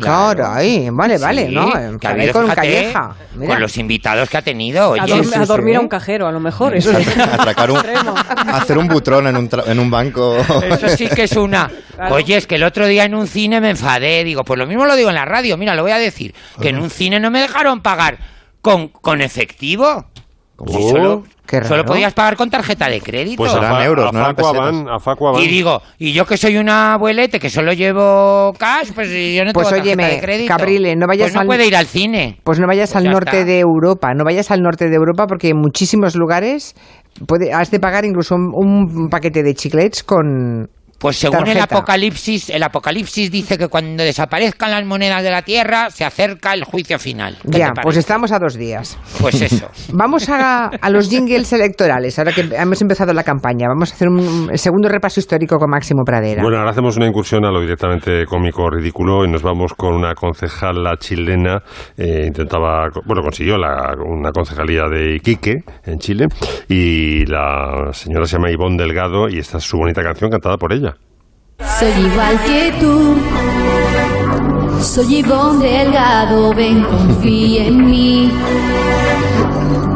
[0.00, 0.90] Caray.
[0.90, 1.98] Vale, vale, Sí, ¿no?
[1.98, 3.14] que ha habido, con fíjate, Calleja.
[3.36, 3.52] Mira.
[3.52, 4.90] Con los invitados que ha tenido.
[4.90, 6.74] Oye, A, dorm- dormir a un cajero, a lo mejor.
[6.76, 7.06] Eso es.
[7.18, 7.78] Atracar un,
[8.48, 10.36] hacer un butrón en un, tra- en un banco.
[10.36, 11.70] Eso sí que es una.
[11.94, 12.14] Claro.
[12.16, 14.24] Oye, es que el otro día en un cine me enfadé.
[14.24, 15.56] Digo, pues lo mismo lo digo en la radio.
[15.56, 16.34] Mira, lo voy a decir.
[16.60, 18.18] Que en un cine no me dejaron pagar
[18.60, 20.06] con, con efectivo.
[20.66, 20.90] Si Oh.
[20.90, 21.68] solo, Qué raro.
[21.68, 23.36] solo podías pagar con tarjeta de crédito.
[23.36, 25.42] Pues Eran euros, a no a Facua van.
[25.42, 29.52] y digo, y yo que soy una abuelete que solo llevo cash, pues yo no
[29.52, 30.48] Pues tengo tarjeta de crédito.
[30.48, 32.38] Caprile, no vayas pues no al- puede ir al cine.
[32.44, 33.44] Pues no vayas Pues al norte está.
[33.44, 36.74] de Europa, no vayas al norte de Europa porque en muchísimos lugares
[37.26, 40.68] puede, has de pagar incluso un, un paquete de chiclets con,
[41.04, 41.60] Pues según el.
[41.60, 46.64] Apocalipsis, el Apocalipsis dice que cuando desaparezcan las monedas de la Tierra se acerca el
[46.64, 47.36] juicio final.
[47.52, 48.98] ¿Qué Ya, pues estamos a dos días.
[49.20, 49.68] Pues eso.
[49.92, 53.66] Vamos a, a los jingles electorales, ahora que hemos empezado la campaña.
[53.68, 56.42] Vamos a hacer un el segundo repaso histórico con Máximo Pradera.
[56.42, 60.14] Bueno, ahora hacemos una incursión a lo directamente cómico, ridículo, y nos vamos con una
[60.14, 61.62] concejala chilena.
[61.98, 66.26] eh, intentaba, bueno, consiguió la- una concejalía de Iquique, en Chile,
[66.68, 70.72] y la señora se llama Ivonne Delgado, y esta es su bonita canción cantada por
[70.72, 70.93] ella.
[71.58, 73.16] Soy igual que tú.
[74.82, 78.32] Soy Ivonne Delgado, ven, confía en mí.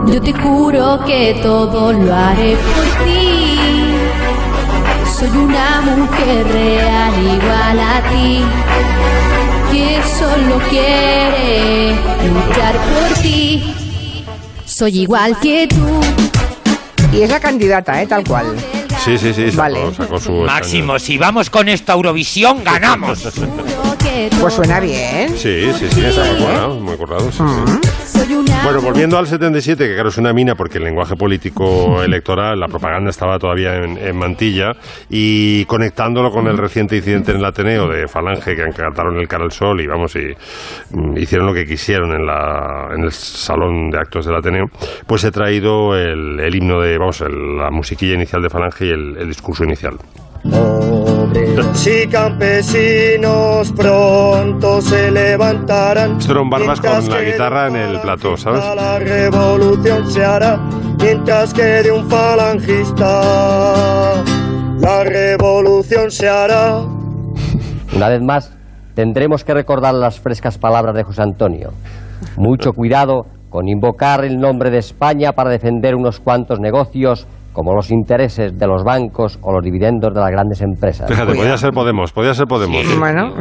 [0.07, 3.59] Yo te juro que todo lo haré por ti.
[5.19, 8.41] Soy una mujer real igual a ti.
[9.73, 11.95] Que solo quiere
[12.33, 13.75] luchar por ti.
[14.65, 16.01] Soy igual que tú.
[17.13, 18.07] Y es la candidata, ¿eh?
[18.07, 18.57] Tal cual.
[19.05, 19.95] Sí, sí, sí, sacó, Vale.
[19.95, 20.33] sacó su...
[20.33, 23.29] Máximo, si vamos con esto a Eurovisión, ganamos.
[24.41, 25.31] Pues suena bien.
[25.39, 27.79] Sí, sí, sí, está muy currado, muy currado, sí, sí.
[27.79, 28.08] Soy una
[28.65, 32.69] Bueno, volviendo al 77, que claro es una mina porque el lenguaje político electoral, la
[32.69, 34.73] propaganda estaba todavía en, en mantilla
[35.09, 39.45] y conectándolo con el reciente incidente en el Ateneo de Falange que cantaron el cara
[39.45, 40.35] al sol y vamos y
[40.97, 44.67] mm, hicieron lo que quisieron en, la, en el salón de actos del Ateneo,
[45.07, 48.91] pues he traído el, el himno de, vamos, el- la musiquilla inicial de Falange y
[48.91, 49.97] el, el discurso inicial.
[50.45, 56.13] Obreros y campesinos pronto se levantarán.
[56.13, 58.61] Un barbas con la guitarra en el plató, ¿sabes?
[58.77, 60.59] La revolución se hará
[61.01, 63.23] mientras que de un falangista
[64.79, 66.83] la revolución se hará.
[67.95, 68.57] Una vez más,
[68.95, 71.73] tendremos que recordar las frescas palabras de José Antonio.
[72.37, 77.27] Mucho cuidado con invocar el nombre de España para defender unos cuantos negocios
[77.59, 81.11] como los intereses de los bancos o los dividendos de las grandes empresas.
[81.11, 82.87] Fíjate, podía ser Podemos, podía ser Podemos.
[82.97, 83.35] Bueno,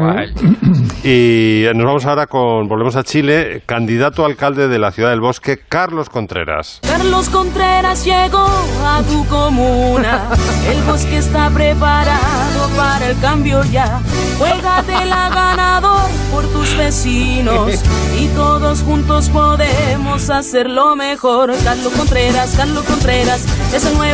[1.04, 5.22] Y nos vamos ahora con, volvemos a Chile, candidato a alcalde de la ciudad del
[5.22, 6.80] Bosque, Carlos Contreras.
[6.82, 8.48] Carlos Contreras llegó
[8.84, 10.30] a tu comuna.
[10.68, 14.02] El bosque está preparado para el cambio ya.
[14.40, 17.84] Juégatela ganador por tus vecinos.
[18.20, 21.54] Y todos juntos podemos hacerlo mejor.
[21.64, 24.07] Carlos Contreras, Carlos Contreras es el nuevo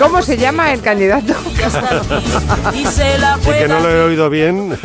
[0.00, 1.32] ¿Cómo se llama el candidato?
[3.46, 4.76] El que no lo he oído bien,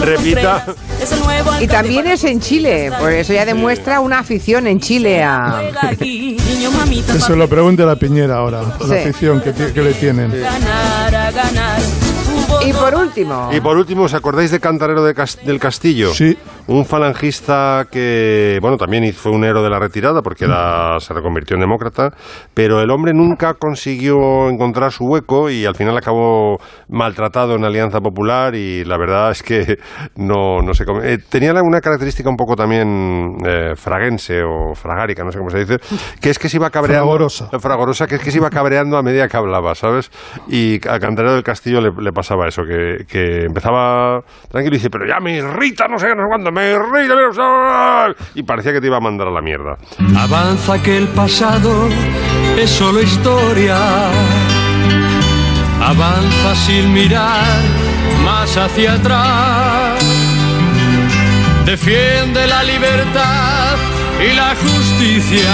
[0.00, 0.64] repita.
[1.60, 5.62] Y también es en Chile, por eso ya demuestra una afición en Chile a...
[5.98, 8.94] se lo pregunte a la Piñera ahora, la Sí.
[9.08, 10.30] afición que, que le tienen.
[10.40, 11.80] ganar a ganar.
[12.64, 16.12] Y por último, Y por último, ¿os acordáis de Cantarero de Cas- del Castillo?
[16.12, 16.36] Sí.
[16.68, 21.54] Un falangista que, bueno, también fue un héroe de la retirada porque era, se reconvirtió
[21.54, 22.10] en demócrata,
[22.54, 28.00] pero el hombre nunca consiguió encontrar su hueco y al final acabó maltratado en Alianza
[28.00, 29.76] Popular y la verdad es que
[30.16, 31.02] no, no sé cómo.
[31.02, 35.58] eh, tenía una característica un poco también eh, fraguense o fragárica, no sé cómo se
[35.58, 35.76] dice,
[36.20, 37.04] que es que se iba cabreando.
[37.06, 37.48] Fragorosa.
[37.60, 40.10] Fragorosa, que es que se iba cabreando a medida que hablaba, ¿sabes?
[40.48, 44.20] Y a Cantarero del Castillo le, le pasaba eso, que, que empezaba
[44.50, 47.14] tranquilo y dice, pero ya me irrita, no sé, qué, no sé cuándo, me irrita,
[47.14, 49.76] no sé", y parecía que te iba a mandar a la mierda.
[50.16, 51.88] Avanza que el pasado
[52.58, 53.76] es solo historia.
[55.80, 57.60] Avanza sin mirar
[58.24, 60.04] más hacia atrás.
[61.64, 63.76] Defiende la libertad
[64.20, 65.52] y la justicia.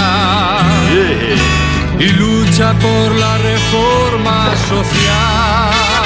[1.99, 6.02] Y lucha por la reforma social.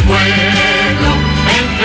[0.00, 1.12] Pueblo,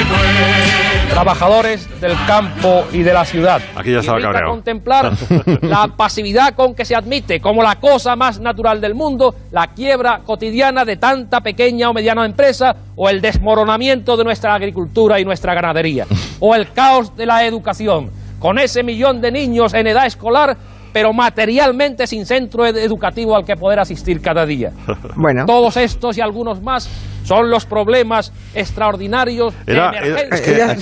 [0.08, 1.10] pueblo.
[1.10, 3.62] trabajadores del campo y de la ciudad.
[3.76, 4.50] Aquí ya estaba cabreado.
[4.52, 5.12] contemplar
[5.62, 10.22] la pasividad con que se admite como la cosa más natural del mundo la quiebra
[10.26, 15.54] cotidiana de tanta pequeña o mediana empresa o el desmoronamiento de nuestra agricultura y nuestra
[15.54, 16.06] ganadería
[16.40, 20.56] o el caos de la educación con ese millón de niños en edad escolar
[20.94, 24.72] pero materialmente sin centro ed- educativo al que poder asistir cada día.
[25.16, 25.46] Bueno.
[25.46, 26.90] Todos estos y algunos más
[27.28, 30.82] son los problemas extraordinarios de Era- era- emergencia es que que aquí-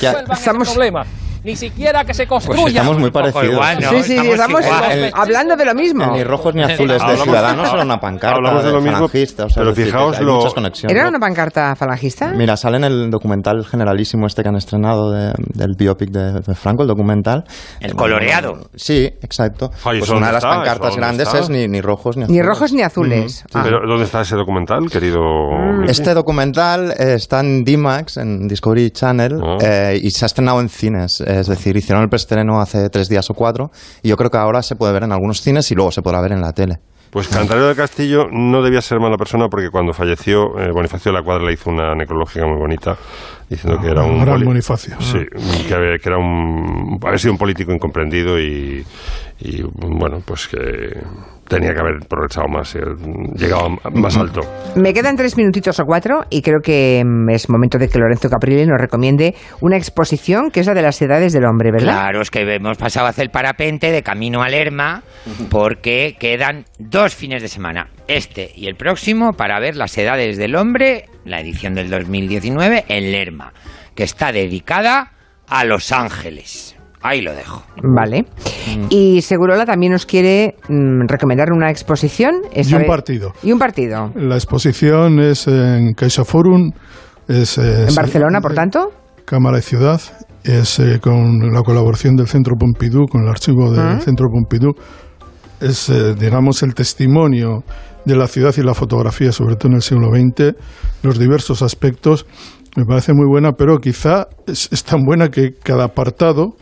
[0.75, 1.05] problema.
[1.45, 2.61] Ni siquiera que se construya.
[2.63, 3.63] Pues estamos muy parecidos.
[3.89, 4.61] sí, sí, estamos,
[5.13, 6.07] hablando de lo mismo.
[6.11, 9.49] Ni rojos ni azules de Ciudadanos era una pancarta hablamos de lo mismo, falangista, o
[9.49, 10.97] sea, pero fijaos hay lo- muchas conexiones.
[10.97, 12.31] ¿Era una pancarta falangista?
[12.35, 16.55] Mira, sale en el documental generalísimo este que han estrenado de- del biopic de, de
[16.55, 17.43] Franco, el documental.
[17.79, 18.69] El coloreado.
[18.75, 19.69] Sí, exacto.
[19.83, 20.49] Ay, Pues ¿eso una de las está?
[20.55, 21.39] pancartas ¿Eso dónde grandes está?
[21.39, 22.45] es ni, ni rojos ni Ni azules.
[22.47, 23.45] rojos ni azules.
[23.53, 23.61] Ah.
[23.63, 25.19] Pero, ¿Dónde está ese documental, querido?
[25.87, 29.57] Este documental eh, está en D-Max, en Discovery Channel, Oh.
[29.61, 31.21] eh, y se ha estrenado en cines.
[31.39, 33.71] Es decir, hicieron el preestreno hace tres días o cuatro,
[34.01, 36.21] y yo creo que ahora se puede ver en algunos cines y luego se podrá
[36.21, 36.79] ver en la tele.
[37.11, 41.17] Pues Cantarero del Castillo no debía ser mala persona porque cuando falleció eh, Bonifacio de
[41.19, 42.97] la Cuadra le hizo una necrológica muy bonita
[43.49, 44.95] diciendo que era un Gran Bonifacio.
[44.99, 45.19] Sí,
[45.65, 48.85] que, había- que era un había sido un político incomprendido y,
[49.39, 50.57] y, bueno, pues que
[51.47, 52.81] tenía que haber progresado más, eh,
[53.35, 54.41] llegado más alto.
[54.75, 58.29] Me quedan tres minutitos o cuatro y creo que mm, es momento de que Lorenzo
[58.29, 61.93] Caprile nos recomiende una exposición que es la de las edades del hombre, ¿verdad?
[61.93, 65.03] Claro, es que hemos pasado a hacer el parapente de camino a Lerma
[65.49, 70.55] porque quedan dos fines de semana, este y el próximo, para ver las edades del
[70.55, 73.53] hombre, la edición del 2019 en Lerma,
[73.95, 75.11] que está dedicada
[75.47, 76.74] a Los Ángeles.
[77.07, 77.61] Ahí lo dejo.
[77.83, 78.23] Vale.
[78.23, 78.85] Mm.
[78.89, 82.41] Y Segurola también nos quiere mm, recomendar una exposición.
[82.51, 83.31] Y un vez- partido.
[83.43, 84.11] Y un partido.
[84.15, 86.71] La exposición es en CaixaForum.
[87.27, 88.91] Es, eh, ¿En Barcelona, por tanto?
[89.23, 90.01] Cámara y Ciudad.
[90.43, 93.99] Es eh, con la colaboración del Centro Pompidou, con el archivo del Ah.
[93.99, 94.73] Centro Pompidou.
[95.61, 97.63] Es, eh, digamos, el testimonio
[98.05, 100.55] de la ciudad y la fotografía, sobre todo en el siglo XX,
[101.03, 102.25] los diversos aspectos.
[102.75, 106.55] Me parece muy buena, pero quizá es, es tan buena que cada apartado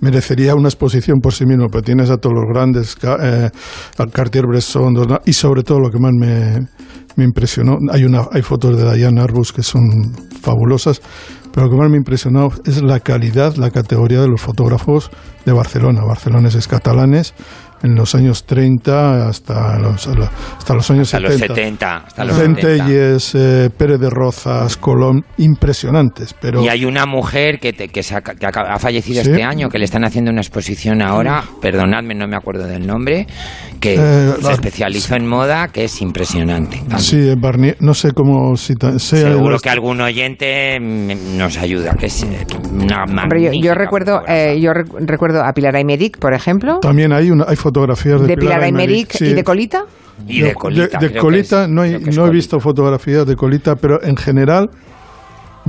[0.00, 3.50] merecería una exposición por sí mismo, pero tienes a todos los grandes, eh,
[3.98, 4.94] al Cartier-Bresson,
[5.24, 6.66] y sobre todo lo que más me,
[7.16, 11.02] me impresionó, hay, una, hay fotos de Diane Arbus que son fabulosas,
[11.52, 15.10] pero lo que más me impresionó es la calidad, la categoría de los fotógrafos
[15.44, 17.34] de Barcelona, barceloneses catalanes,
[17.82, 21.54] en los años 30 hasta los, hasta los años Hasta los 70.
[21.54, 21.96] 70.
[22.06, 22.60] Hasta los 70.
[22.60, 26.62] Centelles, eh, Pérez de Rozas, Colón, impresionantes, pero...
[26.62, 29.30] Y hay una mujer que, te- que, ha, que ha fallecido Sí.
[29.30, 33.26] este año, que le están haciendo una exposición ahora, perdonadme, no me acuerdo del nombre,
[33.80, 36.82] que Eh, se especializó en moda, que es impresionante.
[36.98, 38.56] Sí, Barnier, no sé cómo...
[38.56, 43.58] Si ta- sé Seguro que algún oyente mm, nos ayuda, que es eh, una Hombre,
[43.58, 47.56] yo, recuerdo, eh, yo rec- recuerdo a Pilar Aymeric, por ejemplo, También hay, una, hay
[47.56, 49.24] fotografías de, de Pilar Aymeric sí.
[49.26, 49.84] y de Colita.
[50.28, 54.02] Y de Colita, De, Colita es- no, hay- no he visto fotografías de Colita, pero
[54.02, 54.70] en general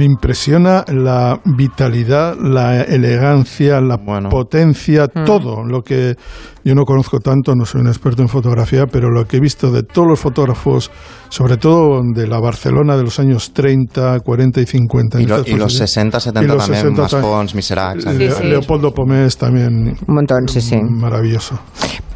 [0.01, 3.99] me impresiona la vitalidad, la elegancia, la
[4.29, 5.25] potencia, Mm.
[5.25, 6.15] todo lo que
[6.63, 9.69] yo no conozco tanto, no soy un experto en fotografía, pero lo que he visto
[9.71, 10.89] de todos los fotógrafos,
[11.29, 15.21] sobre todo de la Barcelona de los años 30, 40 y 50.
[15.21, 15.73] Y, lo- y los posiciones.
[15.77, 17.13] 60, 70 Y los también, 60 más.
[17.25, 18.03] Pons, Miserac.
[18.03, 19.95] Le- Leopoldo Pomés también.
[20.07, 20.77] Un montón, sí, sí.
[20.81, 21.59] Maravilloso.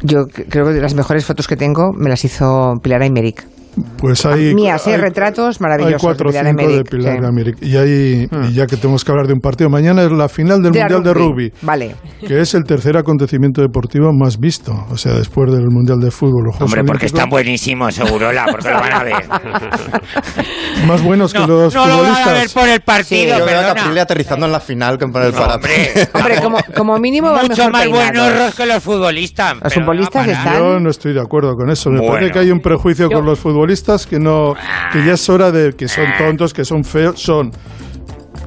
[0.02, 3.46] Yo creo que de las mejores fotos que tengo me las hizo Pilar Aymeric.
[3.98, 4.94] Pues hay, Mías, ¿eh?
[4.94, 6.84] hay- Retratos maravillosos Hay cuatro de Pilar de.
[6.84, 7.66] Pilar sí.
[7.66, 10.62] Y, hay, y ya que tenemos que hablar de un partido, mañana es la final
[10.62, 11.94] del De Mundial de Rugby, Vale.
[12.26, 14.72] que es el tercer acontecimiento deportivo más visto.
[14.90, 16.44] O sea, después del Mundial de Fútbol.
[16.46, 19.14] los Hombre, porque están buenísimos, Segurola, porque lo van a ver.
[20.86, 22.32] Más buenos que No, los no lo van a futbolistas.
[22.34, 23.74] ver por el partido, Yo veo a perdona.
[23.74, 26.08] Caprile aterrizando en la final que por el parapente.
[26.14, 29.54] Hombre, como, como mínimo van Mucho mejor más buenos que los futbolistas.
[29.54, 31.90] Los pero futbolistas no va están- Yo no estoy de acuerdo con eso.
[31.90, 32.12] Me Bueno.
[32.14, 33.65] parece que hay un prejuicio con los futbolistas
[34.08, 34.54] que no
[34.92, 37.50] que ya es hora de que son tontos, que son feos, son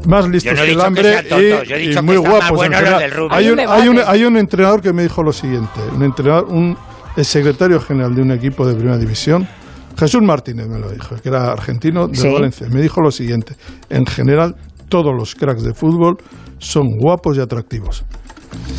[0.08, 2.68] más listos no que el que hambre he y, dicho y que muy guapos.
[2.68, 2.76] rugby.
[3.32, 4.12] Hay un, Hay un hay, un, debate.
[4.12, 6.78] hay un entrenador que me dijo lo siguiente, un entrenador, un
[7.18, 9.46] el secretario general de un equipo de primera división,
[9.98, 12.30] Jesús Martínez me lo dijo, que era argentino de Sí.
[12.32, 12.68] Valencia.
[12.72, 13.56] Me dijo lo siguiente:
[13.90, 14.56] en general
[14.88, 16.18] todos los cracks de fútbol
[16.60, 18.06] son guapos y atractivos.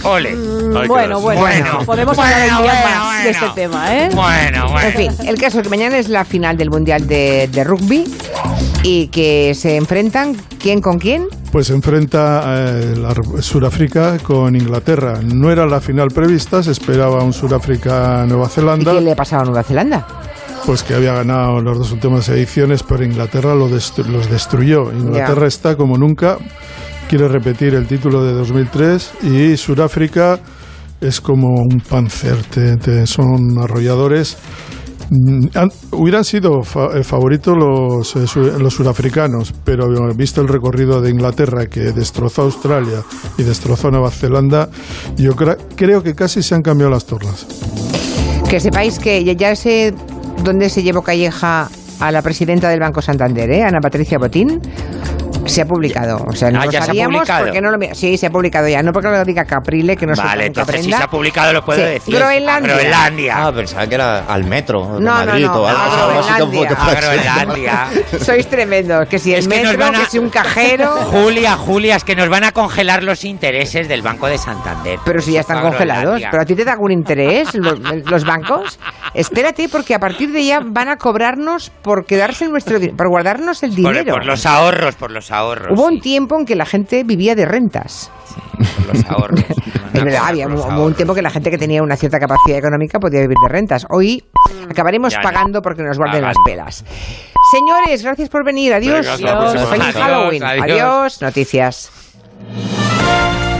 [0.02, 0.34] Ole.
[0.34, 4.08] Mm, bueno, bueno, podemos hablar un día más de este tema, ¿eh?
[4.14, 4.88] Bueno, bueno.
[4.88, 8.04] En fin, el caso es que mañana es la final del Mundial de, de Rugby
[8.82, 11.26] y que se enfrentan, ¿quién con quién?
[11.52, 15.20] Pues se enfrenta eh, la Sudáfrica con Inglaterra.
[15.22, 19.42] No era la final prevista, se esperaba un Sudáfrica-Nueva ¿Y Zelanda, quién le ha pasado
[19.42, 20.06] a Nueva Zelanda?
[20.66, 24.92] pues que había ganado las dos últimas ediciones, pero Inglaterra lo destru- los destruyó.
[24.92, 25.46] Inglaterra Ya.
[25.48, 26.36] está como nunca,
[27.10, 30.38] quiere repetir el título de 2003 y Sudáfrica
[31.00, 34.36] es como un panzer, te- te- son arrolladores.
[35.10, 38.74] Mm, han- hubieran sido fa- eh, favoritos los, eh, su- los
[39.64, 43.02] pero visto el recorrido de Inglaterra que destrozó Australia
[43.36, 44.68] y destrozó Nueva Zelanda,
[45.16, 47.44] yo cra- creo que casi se han cambiado las tornas.
[48.48, 49.92] Que sepáis que ya, ya sé
[50.44, 53.64] dónde se llevó Calleja a la presidenta del Banco Santander, ¿eh?
[53.64, 54.60] Ana Patricia Botín.
[55.50, 57.44] Se ha publicado, o sea, no Ah, lo ya se ha sabíamos publicado.
[57.44, 60.14] porque no lo sí se ha publicado ya, no porque lo diga Caprile que no
[60.14, 62.14] se Vale, nunca entonces si se ha publicado lo puedo Sí, decir.
[62.14, 62.72] Groenlandia.
[62.72, 63.46] A Groenlandia.
[63.46, 66.20] Ah, pensaba que era al metro de No, no, Madrid no, o algo
[66.76, 67.82] a Groenlandia.
[67.82, 68.18] A.
[68.24, 70.90] Sois tremendos, que si el Es que nos metro, van a- que si un cajero,
[71.10, 74.98] Julia, Julia, es que nos van a congelar los intereses del Banco de Santander.
[75.04, 78.78] pero si ya están congelados, pero a ti te da algún interés los, los bancos?
[79.14, 83.62] Espérate, porque a partir de ya van a cobrarnos por quedarse en nuestro por guardarnos
[83.62, 84.14] el Por, dinero.
[84.14, 85.78] por los ahorros, por los Por ahorros.
[85.78, 88.10] Hubo un tiempo en que la gente vivía de rentas.
[88.92, 89.40] Los ahorros.
[89.92, 90.96] Es verdad, había un ahorros.
[90.96, 93.84] tiempo que la gente que tenía una cierta capacidad económica podía vivir de rentas.
[93.90, 94.22] Hoy
[94.70, 96.84] acabaremos Ya pagando porque nos guarden las pelas.
[97.50, 98.72] Señores, gracias por venir.
[98.72, 99.04] Adiós.
[99.04, 99.48] Próxima.
[99.66, 100.44] Feliz Adiós, Halloween.
[100.44, 100.64] adiós.
[100.64, 101.22] adiós.
[101.22, 101.90] Noticias.